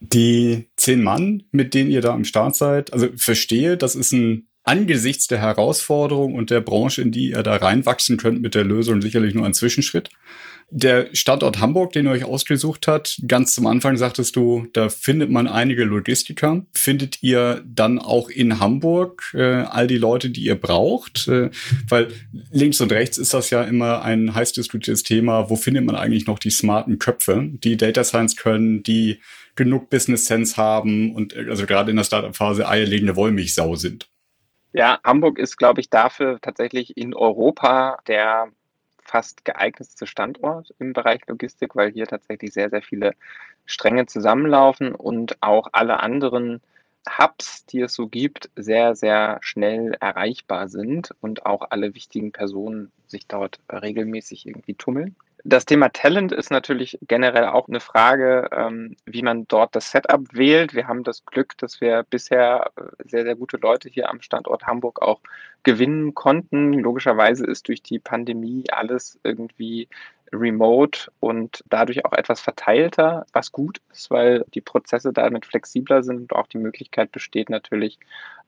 [0.00, 4.48] Die zehn Mann, mit denen ihr da am Start seid, also verstehe, das ist ein
[4.64, 9.00] angesichts der Herausforderung und der Branche, in die ihr da reinwachsen könnt mit der Lösung,
[9.00, 10.10] sicherlich nur ein Zwischenschritt.
[10.72, 15.28] Der Standort Hamburg, den ihr euch ausgesucht habt, ganz zum Anfang sagtest du, da findet
[15.28, 16.64] man einige Logistiker.
[16.72, 21.26] Findet ihr dann auch in Hamburg äh, all die Leute, die ihr braucht?
[21.26, 21.50] Äh,
[21.88, 22.08] weil
[22.52, 25.50] links und rechts ist das ja immer ein heiß diskutiertes Thema.
[25.50, 29.20] Wo findet man eigentlich noch die smarten Köpfe, die Data Science können, die
[29.56, 34.08] genug Business Sense haben und äh, also gerade in der Startup-Phase eierlegende Wollmilchsau sind?
[34.72, 38.52] Ja, Hamburg ist, glaube ich, dafür tatsächlich in Europa der
[39.10, 43.14] fast geeignetste Standort im Bereich Logistik, weil hier tatsächlich sehr, sehr viele
[43.66, 46.60] Stränge zusammenlaufen und auch alle anderen
[47.18, 52.92] Hubs, die es so gibt, sehr, sehr schnell erreichbar sind und auch alle wichtigen Personen
[53.06, 55.16] sich dort regelmäßig irgendwie tummeln.
[55.44, 60.22] Das Thema Talent ist natürlich generell auch eine Frage, ähm, wie man dort das Setup
[60.32, 60.74] wählt.
[60.74, 64.66] Wir haben das Glück, dass wir bisher äh, sehr, sehr gute Leute hier am Standort
[64.66, 65.20] Hamburg auch
[65.62, 66.74] gewinnen konnten.
[66.74, 69.88] Logischerweise ist durch die Pandemie alles irgendwie
[70.32, 76.20] remote und dadurch auch etwas verteilter, was gut ist, weil die Prozesse damit flexibler sind
[76.20, 77.98] und auch die Möglichkeit besteht natürlich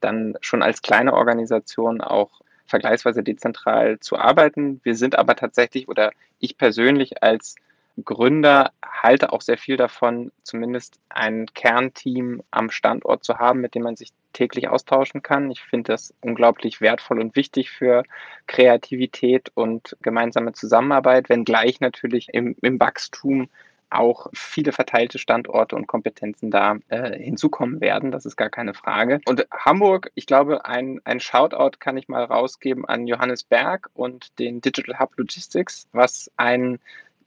[0.00, 4.80] dann schon als kleine Organisation auch vergleichsweise dezentral zu arbeiten.
[4.82, 7.56] Wir sind aber tatsächlich oder ich persönlich als
[8.04, 13.82] Gründer halte auch sehr viel davon, zumindest ein Kernteam am Standort zu haben, mit dem
[13.82, 15.50] man sich täglich austauschen kann.
[15.50, 18.04] Ich finde das unglaublich wertvoll und wichtig für
[18.46, 23.50] Kreativität und gemeinsame Zusammenarbeit, wenngleich natürlich im, im Wachstum
[23.94, 28.10] auch viele verteilte Standorte und Kompetenzen da äh, hinzukommen werden.
[28.10, 29.20] Das ist gar keine Frage.
[29.26, 34.38] Und Hamburg, ich glaube, ein, ein Shoutout kann ich mal rausgeben an Johannes Berg und
[34.38, 36.78] den Digital Hub Logistics, was ein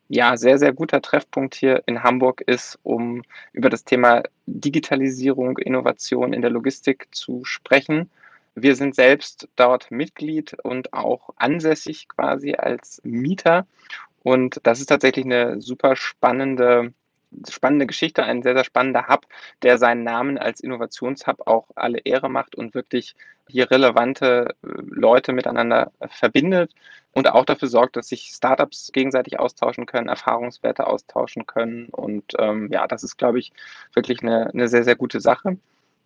[0.07, 6.33] ja, sehr, sehr guter Treffpunkt hier in Hamburg ist, um über das Thema Digitalisierung, Innovation
[6.33, 8.09] in der Logistik zu sprechen.
[8.53, 13.65] Wir sind selbst dort Mitglied und auch ansässig quasi als Mieter
[14.25, 16.95] und das ist tatsächlich eine super spannende,
[17.47, 19.27] spannende Geschichte, ein sehr, sehr spannender Hub,
[19.61, 23.15] der seinen Namen als Innovationshub auch alle Ehre macht und wirklich
[23.47, 26.73] hier relevante äh, Leute miteinander verbindet
[27.11, 31.89] und auch dafür sorgt, dass sich Startups gegenseitig austauschen können, Erfahrungswerte austauschen können.
[31.89, 33.53] Und ähm, ja, das ist, glaube ich,
[33.93, 35.59] wirklich eine, eine sehr, sehr gute Sache.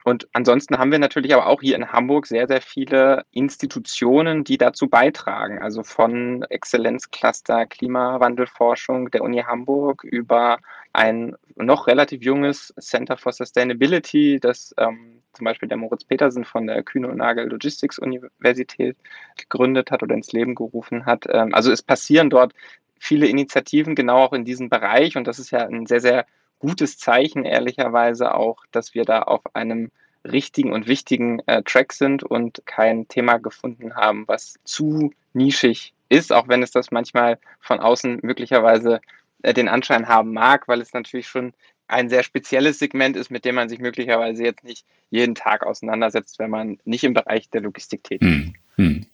[0.05, 4.57] Und ansonsten haben wir natürlich aber auch hier in Hamburg sehr, sehr viele Institutionen, die
[4.57, 5.59] dazu beitragen.
[5.59, 10.59] Also von Exzellenzcluster Klimawandelforschung der Uni Hamburg über
[10.93, 16.67] ein noch relativ junges Center for Sustainability, das ähm, zum Beispiel der Moritz Petersen von
[16.67, 18.97] der Kühne und Nagel Logistics Universität
[19.37, 21.25] gegründet hat oder ins Leben gerufen hat.
[21.29, 22.53] Ähm, also es passieren dort
[22.99, 26.25] viele Initiativen genau auch in diesem Bereich und das ist ja ein sehr, sehr
[26.59, 29.91] gutes Zeichen, ehrlicherweise auch, dass wir da auf einem
[30.25, 36.33] richtigen und wichtigen äh, Track sind und kein Thema gefunden haben, was zu nischig ist,
[36.33, 38.99] auch wenn es das manchmal von außen möglicherweise
[39.43, 41.53] äh, den Anschein haben mag, weil es natürlich schon
[41.87, 46.37] ein sehr spezielles Segment ist, mit dem man sich möglicherweise jetzt nicht jeden Tag auseinandersetzt,
[46.37, 48.35] wenn man nicht im Bereich der Logistik tätig ist.
[48.35, 49.05] Hm, hm.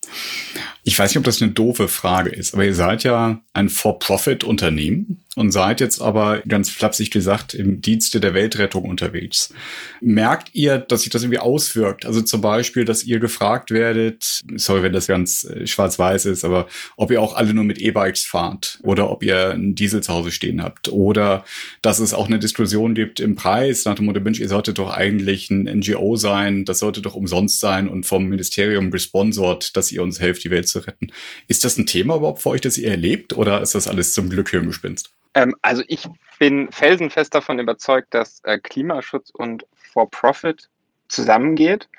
[0.87, 5.25] Ich weiß nicht, ob das eine doofe Frage ist, aber ihr seid ja ein For-Profit-Unternehmen
[5.35, 9.53] und seid jetzt aber ganz flapsig gesagt im Dienste der Weltrettung unterwegs.
[9.99, 12.05] Merkt ihr, dass sich das irgendwie auswirkt?
[12.05, 16.67] Also zum Beispiel, dass ihr gefragt werdet, sorry, wenn das ganz äh, schwarz-weiß ist, aber
[16.95, 20.31] ob ihr auch alle nur mit E-Bikes fahrt oder ob ihr einen Diesel zu Hause
[20.31, 21.43] stehen habt oder
[21.81, 24.91] dass es auch eine Diskussion gibt im Preis nach dem Motto, Mensch, ihr solltet doch
[24.91, 30.01] eigentlich ein NGO sein, das sollte doch umsonst sein und vom Ministerium gesponsert, dass ihr
[30.01, 31.11] uns helft, die Welt zu retten.
[31.47, 34.29] Ist das ein Thema überhaupt für euch, das ihr erlebt oder ist das alles zum
[34.29, 35.11] Glück Hirngespinst?
[35.33, 36.07] Ähm, also ich
[36.39, 40.69] bin felsenfest davon überzeugt, dass äh, Klimaschutz und For-Profit
[41.07, 41.89] zusammengeht.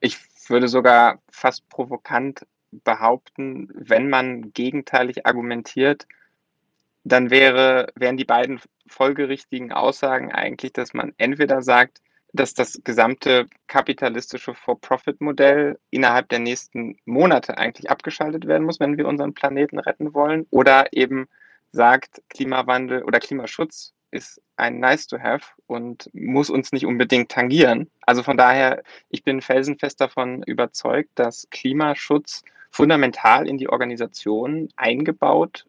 [0.00, 0.16] Ich
[0.48, 6.06] würde sogar fast provokant behaupten, wenn man gegenteilig argumentiert,
[7.04, 12.00] dann wäre, wären die beiden folgerichtigen Aussagen eigentlich, dass man entweder sagt,
[12.32, 19.08] dass das gesamte kapitalistische For-Profit-Modell innerhalb der nächsten Monate eigentlich abgeschaltet werden muss, wenn wir
[19.08, 21.26] unseren Planeten retten wollen, oder eben
[21.72, 27.88] sagt, Klimawandel oder Klimaschutz ist ein Nice to have und muss uns nicht unbedingt tangieren.
[28.02, 35.66] Also von daher, ich bin felsenfest davon überzeugt, dass Klimaschutz fundamental in die Organisation eingebaut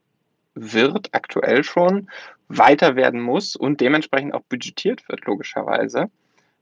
[0.54, 2.10] wird, aktuell schon,
[2.48, 6.10] weiter werden muss und dementsprechend auch budgetiert wird, logischerweise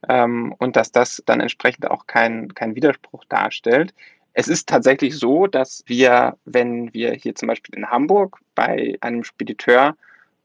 [0.08, 3.94] ähm, und dass das dann entsprechend auch kein, kein Widerspruch darstellt.
[4.34, 9.24] Es ist tatsächlich so, dass wir, wenn wir hier zum Beispiel in Hamburg bei einem
[9.24, 9.96] Spediteur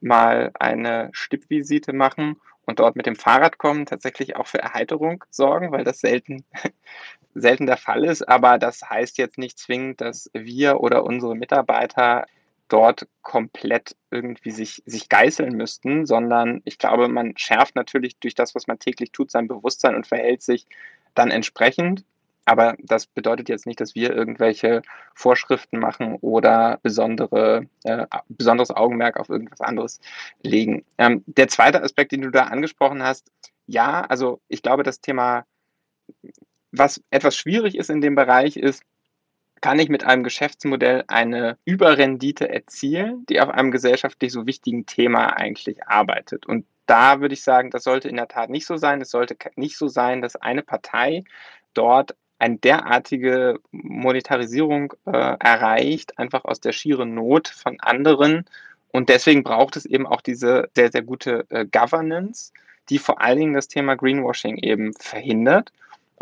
[0.01, 2.37] mal eine Stippvisite machen
[2.67, 6.45] und dort mit dem Fahrrad kommen, tatsächlich auch für Erheiterung sorgen, weil das selten,
[7.35, 8.29] selten der Fall ist.
[8.29, 12.27] Aber das heißt jetzt nicht zwingend, dass wir oder unsere Mitarbeiter
[12.75, 18.57] dort komplett irgendwie sich, sich geißeln müssten, sondern ich glaube, man schärft natürlich durch das,
[18.57, 20.67] was man täglich tut, sein Bewusstsein und verhält sich
[21.15, 22.05] dann entsprechend.
[22.47, 24.83] Aber das bedeutet jetzt nicht, dass wir irgendwelche
[25.15, 30.01] Vorschriften machen oder besondere, äh, besonderes Augenmerk auf irgendwas anderes
[30.43, 30.85] legen.
[30.99, 33.31] Ähm, der zweite Aspekt, den du da angesprochen hast,
[33.69, 35.47] ja, also ich glaube, das Thema,
[36.73, 38.83] was etwas schwierig ist in dem Bereich, ist,
[39.65, 45.39] kann ich mit einem Geschäftsmodell eine Überrendite erzielen, die auf einem gesellschaftlich so wichtigen Thema
[45.39, 46.45] eigentlich arbeitet.
[46.45, 49.01] Und da würde ich sagen, das sollte in der Tat nicht so sein.
[49.01, 51.25] Es sollte nicht so sein, dass eine Partei
[51.73, 58.45] dort eine derartige Monetarisierung äh, erreicht, einfach aus der schieren Not von anderen.
[58.93, 62.53] Und deswegen braucht es eben auch diese sehr, sehr gute äh, Governance,
[62.91, 65.73] die vor allen Dingen das Thema Greenwashing eben verhindert.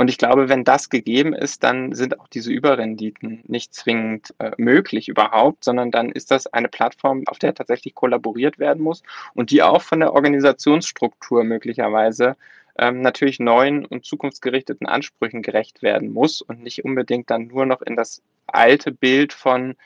[0.03, 4.51] Und ich glaube, wenn das gegeben ist, dann sind auch diese Überrenditen nicht zwingend äh,
[4.57, 9.53] möglich überhaupt, sondern dann ist das eine Plattform, auf der tatsächlich kollaboriert werden muss und
[9.53, 12.35] die auch von der Organisationsstruktur möglicherweise
[12.77, 17.81] ähm, natürlich neuen und zukunftsgerichteten Ansprüchen gerecht werden muss und nicht unbedingt dann nur noch
[17.81, 19.77] in das alte Bild von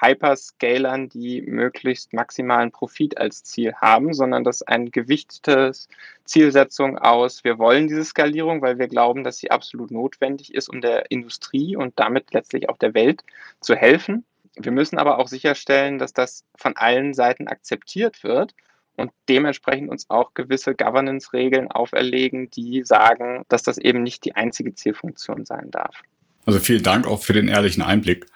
[0.00, 5.88] Hyperscalern, die möglichst maximalen Profit als Ziel haben, sondern das ein gewichtetes
[6.24, 10.80] Zielsetzung aus, wir wollen diese Skalierung, weil wir glauben, dass sie absolut notwendig ist, um
[10.80, 13.22] der Industrie und damit letztlich auch der Welt
[13.60, 14.24] zu helfen.
[14.56, 18.54] Wir müssen aber auch sicherstellen, dass das von allen Seiten akzeptiert wird
[18.96, 24.74] und dementsprechend uns auch gewisse Governance-Regeln auferlegen, die sagen, dass das eben nicht die einzige
[24.74, 26.02] Zielfunktion sein darf.
[26.44, 28.26] Also vielen Dank auch für den ehrlichen Einblick.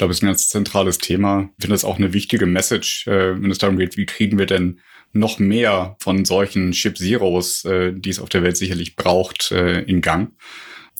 [0.00, 1.50] Ich glaube, es ist ein ganz zentrales Thema.
[1.58, 4.46] Ich finde das auch eine wichtige Message, äh, wenn es darum geht, wie kriegen wir
[4.46, 4.80] denn
[5.12, 9.82] noch mehr von solchen Chip Zeros, äh, die es auf der Welt sicherlich braucht, äh,
[9.82, 10.32] in Gang.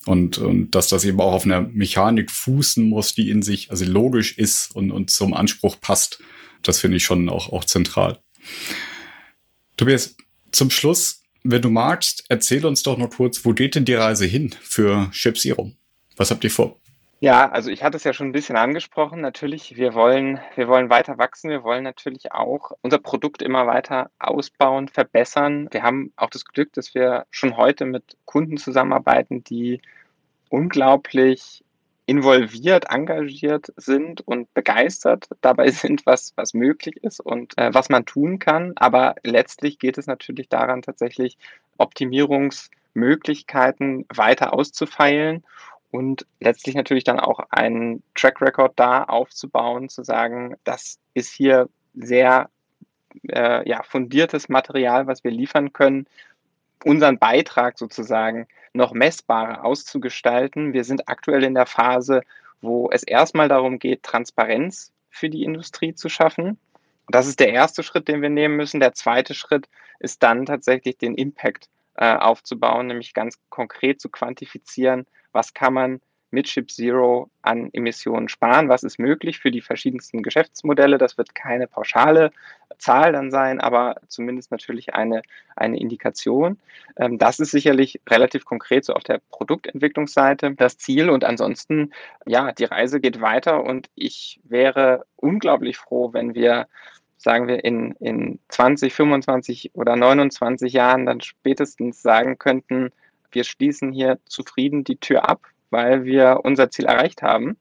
[0.04, 3.86] Und, und dass das eben auch auf einer Mechanik fußen muss, die in sich also
[3.86, 6.22] logisch ist und, und zum Anspruch passt.
[6.60, 8.18] Das finde ich schon auch, auch zentral.
[9.78, 10.14] Tobias,
[10.52, 14.26] zum Schluss, wenn du magst, erzähl uns doch noch kurz, wo geht denn die Reise
[14.26, 15.72] hin für Chip Zero?
[16.16, 16.79] Was habt ihr vor?
[17.22, 19.20] Ja, also ich hatte es ja schon ein bisschen angesprochen.
[19.20, 21.50] Natürlich, wir wollen, wir wollen weiter wachsen.
[21.50, 25.68] Wir wollen natürlich auch unser Produkt immer weiter ausbauen, verbessern.
[25.70, 29.82] Wir haben auch das Glück, dass wir schon heute mit Kunden zusammenarbeiten, die
[30.48, 31.62] unglaublich
[32.06, 38.06] involviert, engagiert sind und begeistert dabei sind, was, was möglich ist und äh, was man
[38.06, 38.72] tun kann.
[38.76, 41.36] Aber letztlich geht es natürlich daran, tatsächlich
[41.76, 45.44] Optimierungsmöglichkeiten weiter auszufeilen
[45.90, 51.68] und letztlich natürlich dann auch einen Track Record da aufzubauen, zu sagen, das ist hier
[51.94, 52.48] sehr
[53.28, 56.06] äh, ja, fundiertes Material, was wir liefern können,
[56.84, 60.72] unseren Beitrag sozusagen noch messbarer auszugestalten.
[60.72, 62.22] Wir sind aktuell in der Phase,
[62.60, 66.58] wo es erstmal darum geht, Transparenz für die Industrie zu schaffen.
[67.08, 68.78] Das ist der erste Schritt, den wir nehmen müssen.
[68.78, 69.68] Der zweite Schritt
[69.98, 76.00] ist dann tatsächlich den Impact äh, aufzubauen, nämlich ganz konkret zu quantifizieren, was kann man
[76.30, 80.98] mit Chip Zero an Emissionen sparen, was ist möglich für die verschiedensten Geschäftsmodelle.
[80.98, 82.30] Das wird keine pauschale
[82.78, 85.22] Zahl dann sein, aber zumindest natürlich eine,
[85.56, 86.58] eine Indikation.
[86.96, 91.10] Ähm, das ist sicherlich relativ konkret so auf der Produktentwicklungsseite das Ziel.
[91.10, 91.92] Und ansonsten,
[92.26, 96.68] ja, die Reise geht weiter und ich wäre unglaublich froh, wenn wir
[97.16, 102.92] sagen wir, in, in 20, 25 oder 29 Jahren dann spätestens sagen könnten,
[103.32, 107.56] wir schließen hier zufrieden die Tür ab, weil wir unser Ziel erreicht haben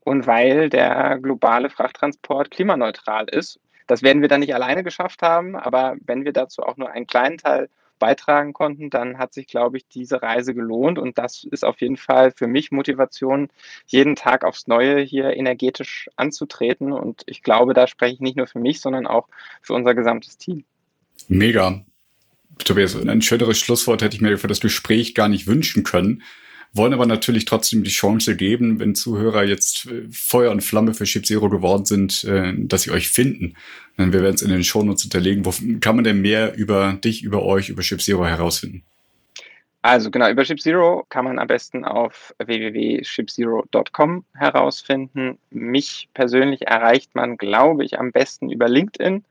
[0.00, 3.60] und weil der globale Frachttransport klimaneutral ist.
[3.86, 7.06] Das werden wir dann nicht alleine geschafft haben, aber wenn wir dazu auch nur einen
[7.06, 7.68] kleinen Teil
[8.00, 10.98] beitragen konnten, dann hat sich, glaube ich, diese Reise gelohnt.
[10.98, 13.48] Und das ist auf jeden Fall für mich Motivation,
[13.86, 16.92] jeden Tag aufs Neue hier energetisch anzutreten.
[16.92, 19.28] Und ich glaube, da spreche ich nicht nur für mich, sondern auch
[19.62, 20.64] für unser gesamtes Team.
[21.28, 21.84] Mega.
[22.64, 26.22] Tobias, ein schöneres Schlusswort hätte ich mir für das Gespräch gar nicht wünschen können
[26.72, 31.04] wollen aber natürlich trotzdem die Chance geben, wenn Zuhörer jetzt äh, Feuer und Flamme für
[31.04, 33.56] Chip Zero geworden sind, äh, dass sie euch finden.
[33.96, 35.44] Wir werden es in den Shownotes hinterlegen.
[35.44, 38.82] Wo kann man denn mehr über dich, über euch, über Chip Zero herausfinden?
[39.82, 45.38] Also genau, über Chip Zero kann man am besten auf www.chipzero.com herausfinden.
[45.50, 49.24] Mich persönlich erreicht man, glaube ich, am besten über LinkedIn.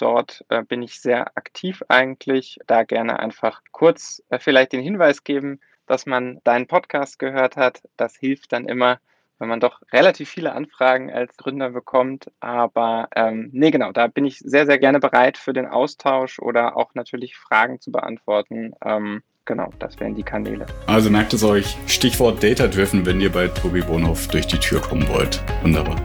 [0.00, 2.58] Dort äh, bin ich sehr aktiv eigentlich.
[2.66, 7.82] Da gerne einfach kurz äh, vielleicht den Hinweis geben, dass man deinen Podcast gehört hat.
[7.98, 8.98] Das hilft dann immer,
[9.38, 12.30] wenn man doch relativ viele Anfragen als Gründer bekommt.
[12.40, 16.78] Aber ähm, nee, genau, da bin ich sehr, sehr gerne bereit für den Austausch oder
[16.78, 18.72] auch natürlich Fragen zu beantworten.
[18.82, 20.66] Ähm, genau, das wären die Kanäle.
[20.86, 25.08] Also merkt es euch, Stichwort Data-Driven, wenn ihr bei Tobi Bonhoff durch die Tür kommen
[25.08, 25.42] wollt.
[25.62, 25.96] Wunderbar.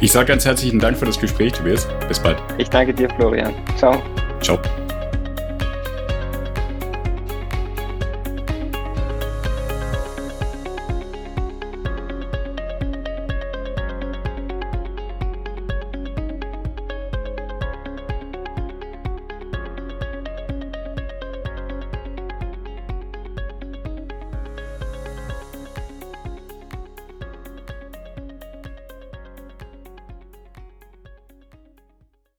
[0.00, 1.88] Ich sage ganz herzlichen Dank für das Gespräch, Tobias.
[2.08, 2.38] Bis bald.
[2.58, 3.54] Ich danke dir, Florian.
[3.76, 4.02] Ciao.
[4.40, 4.58] Ciao.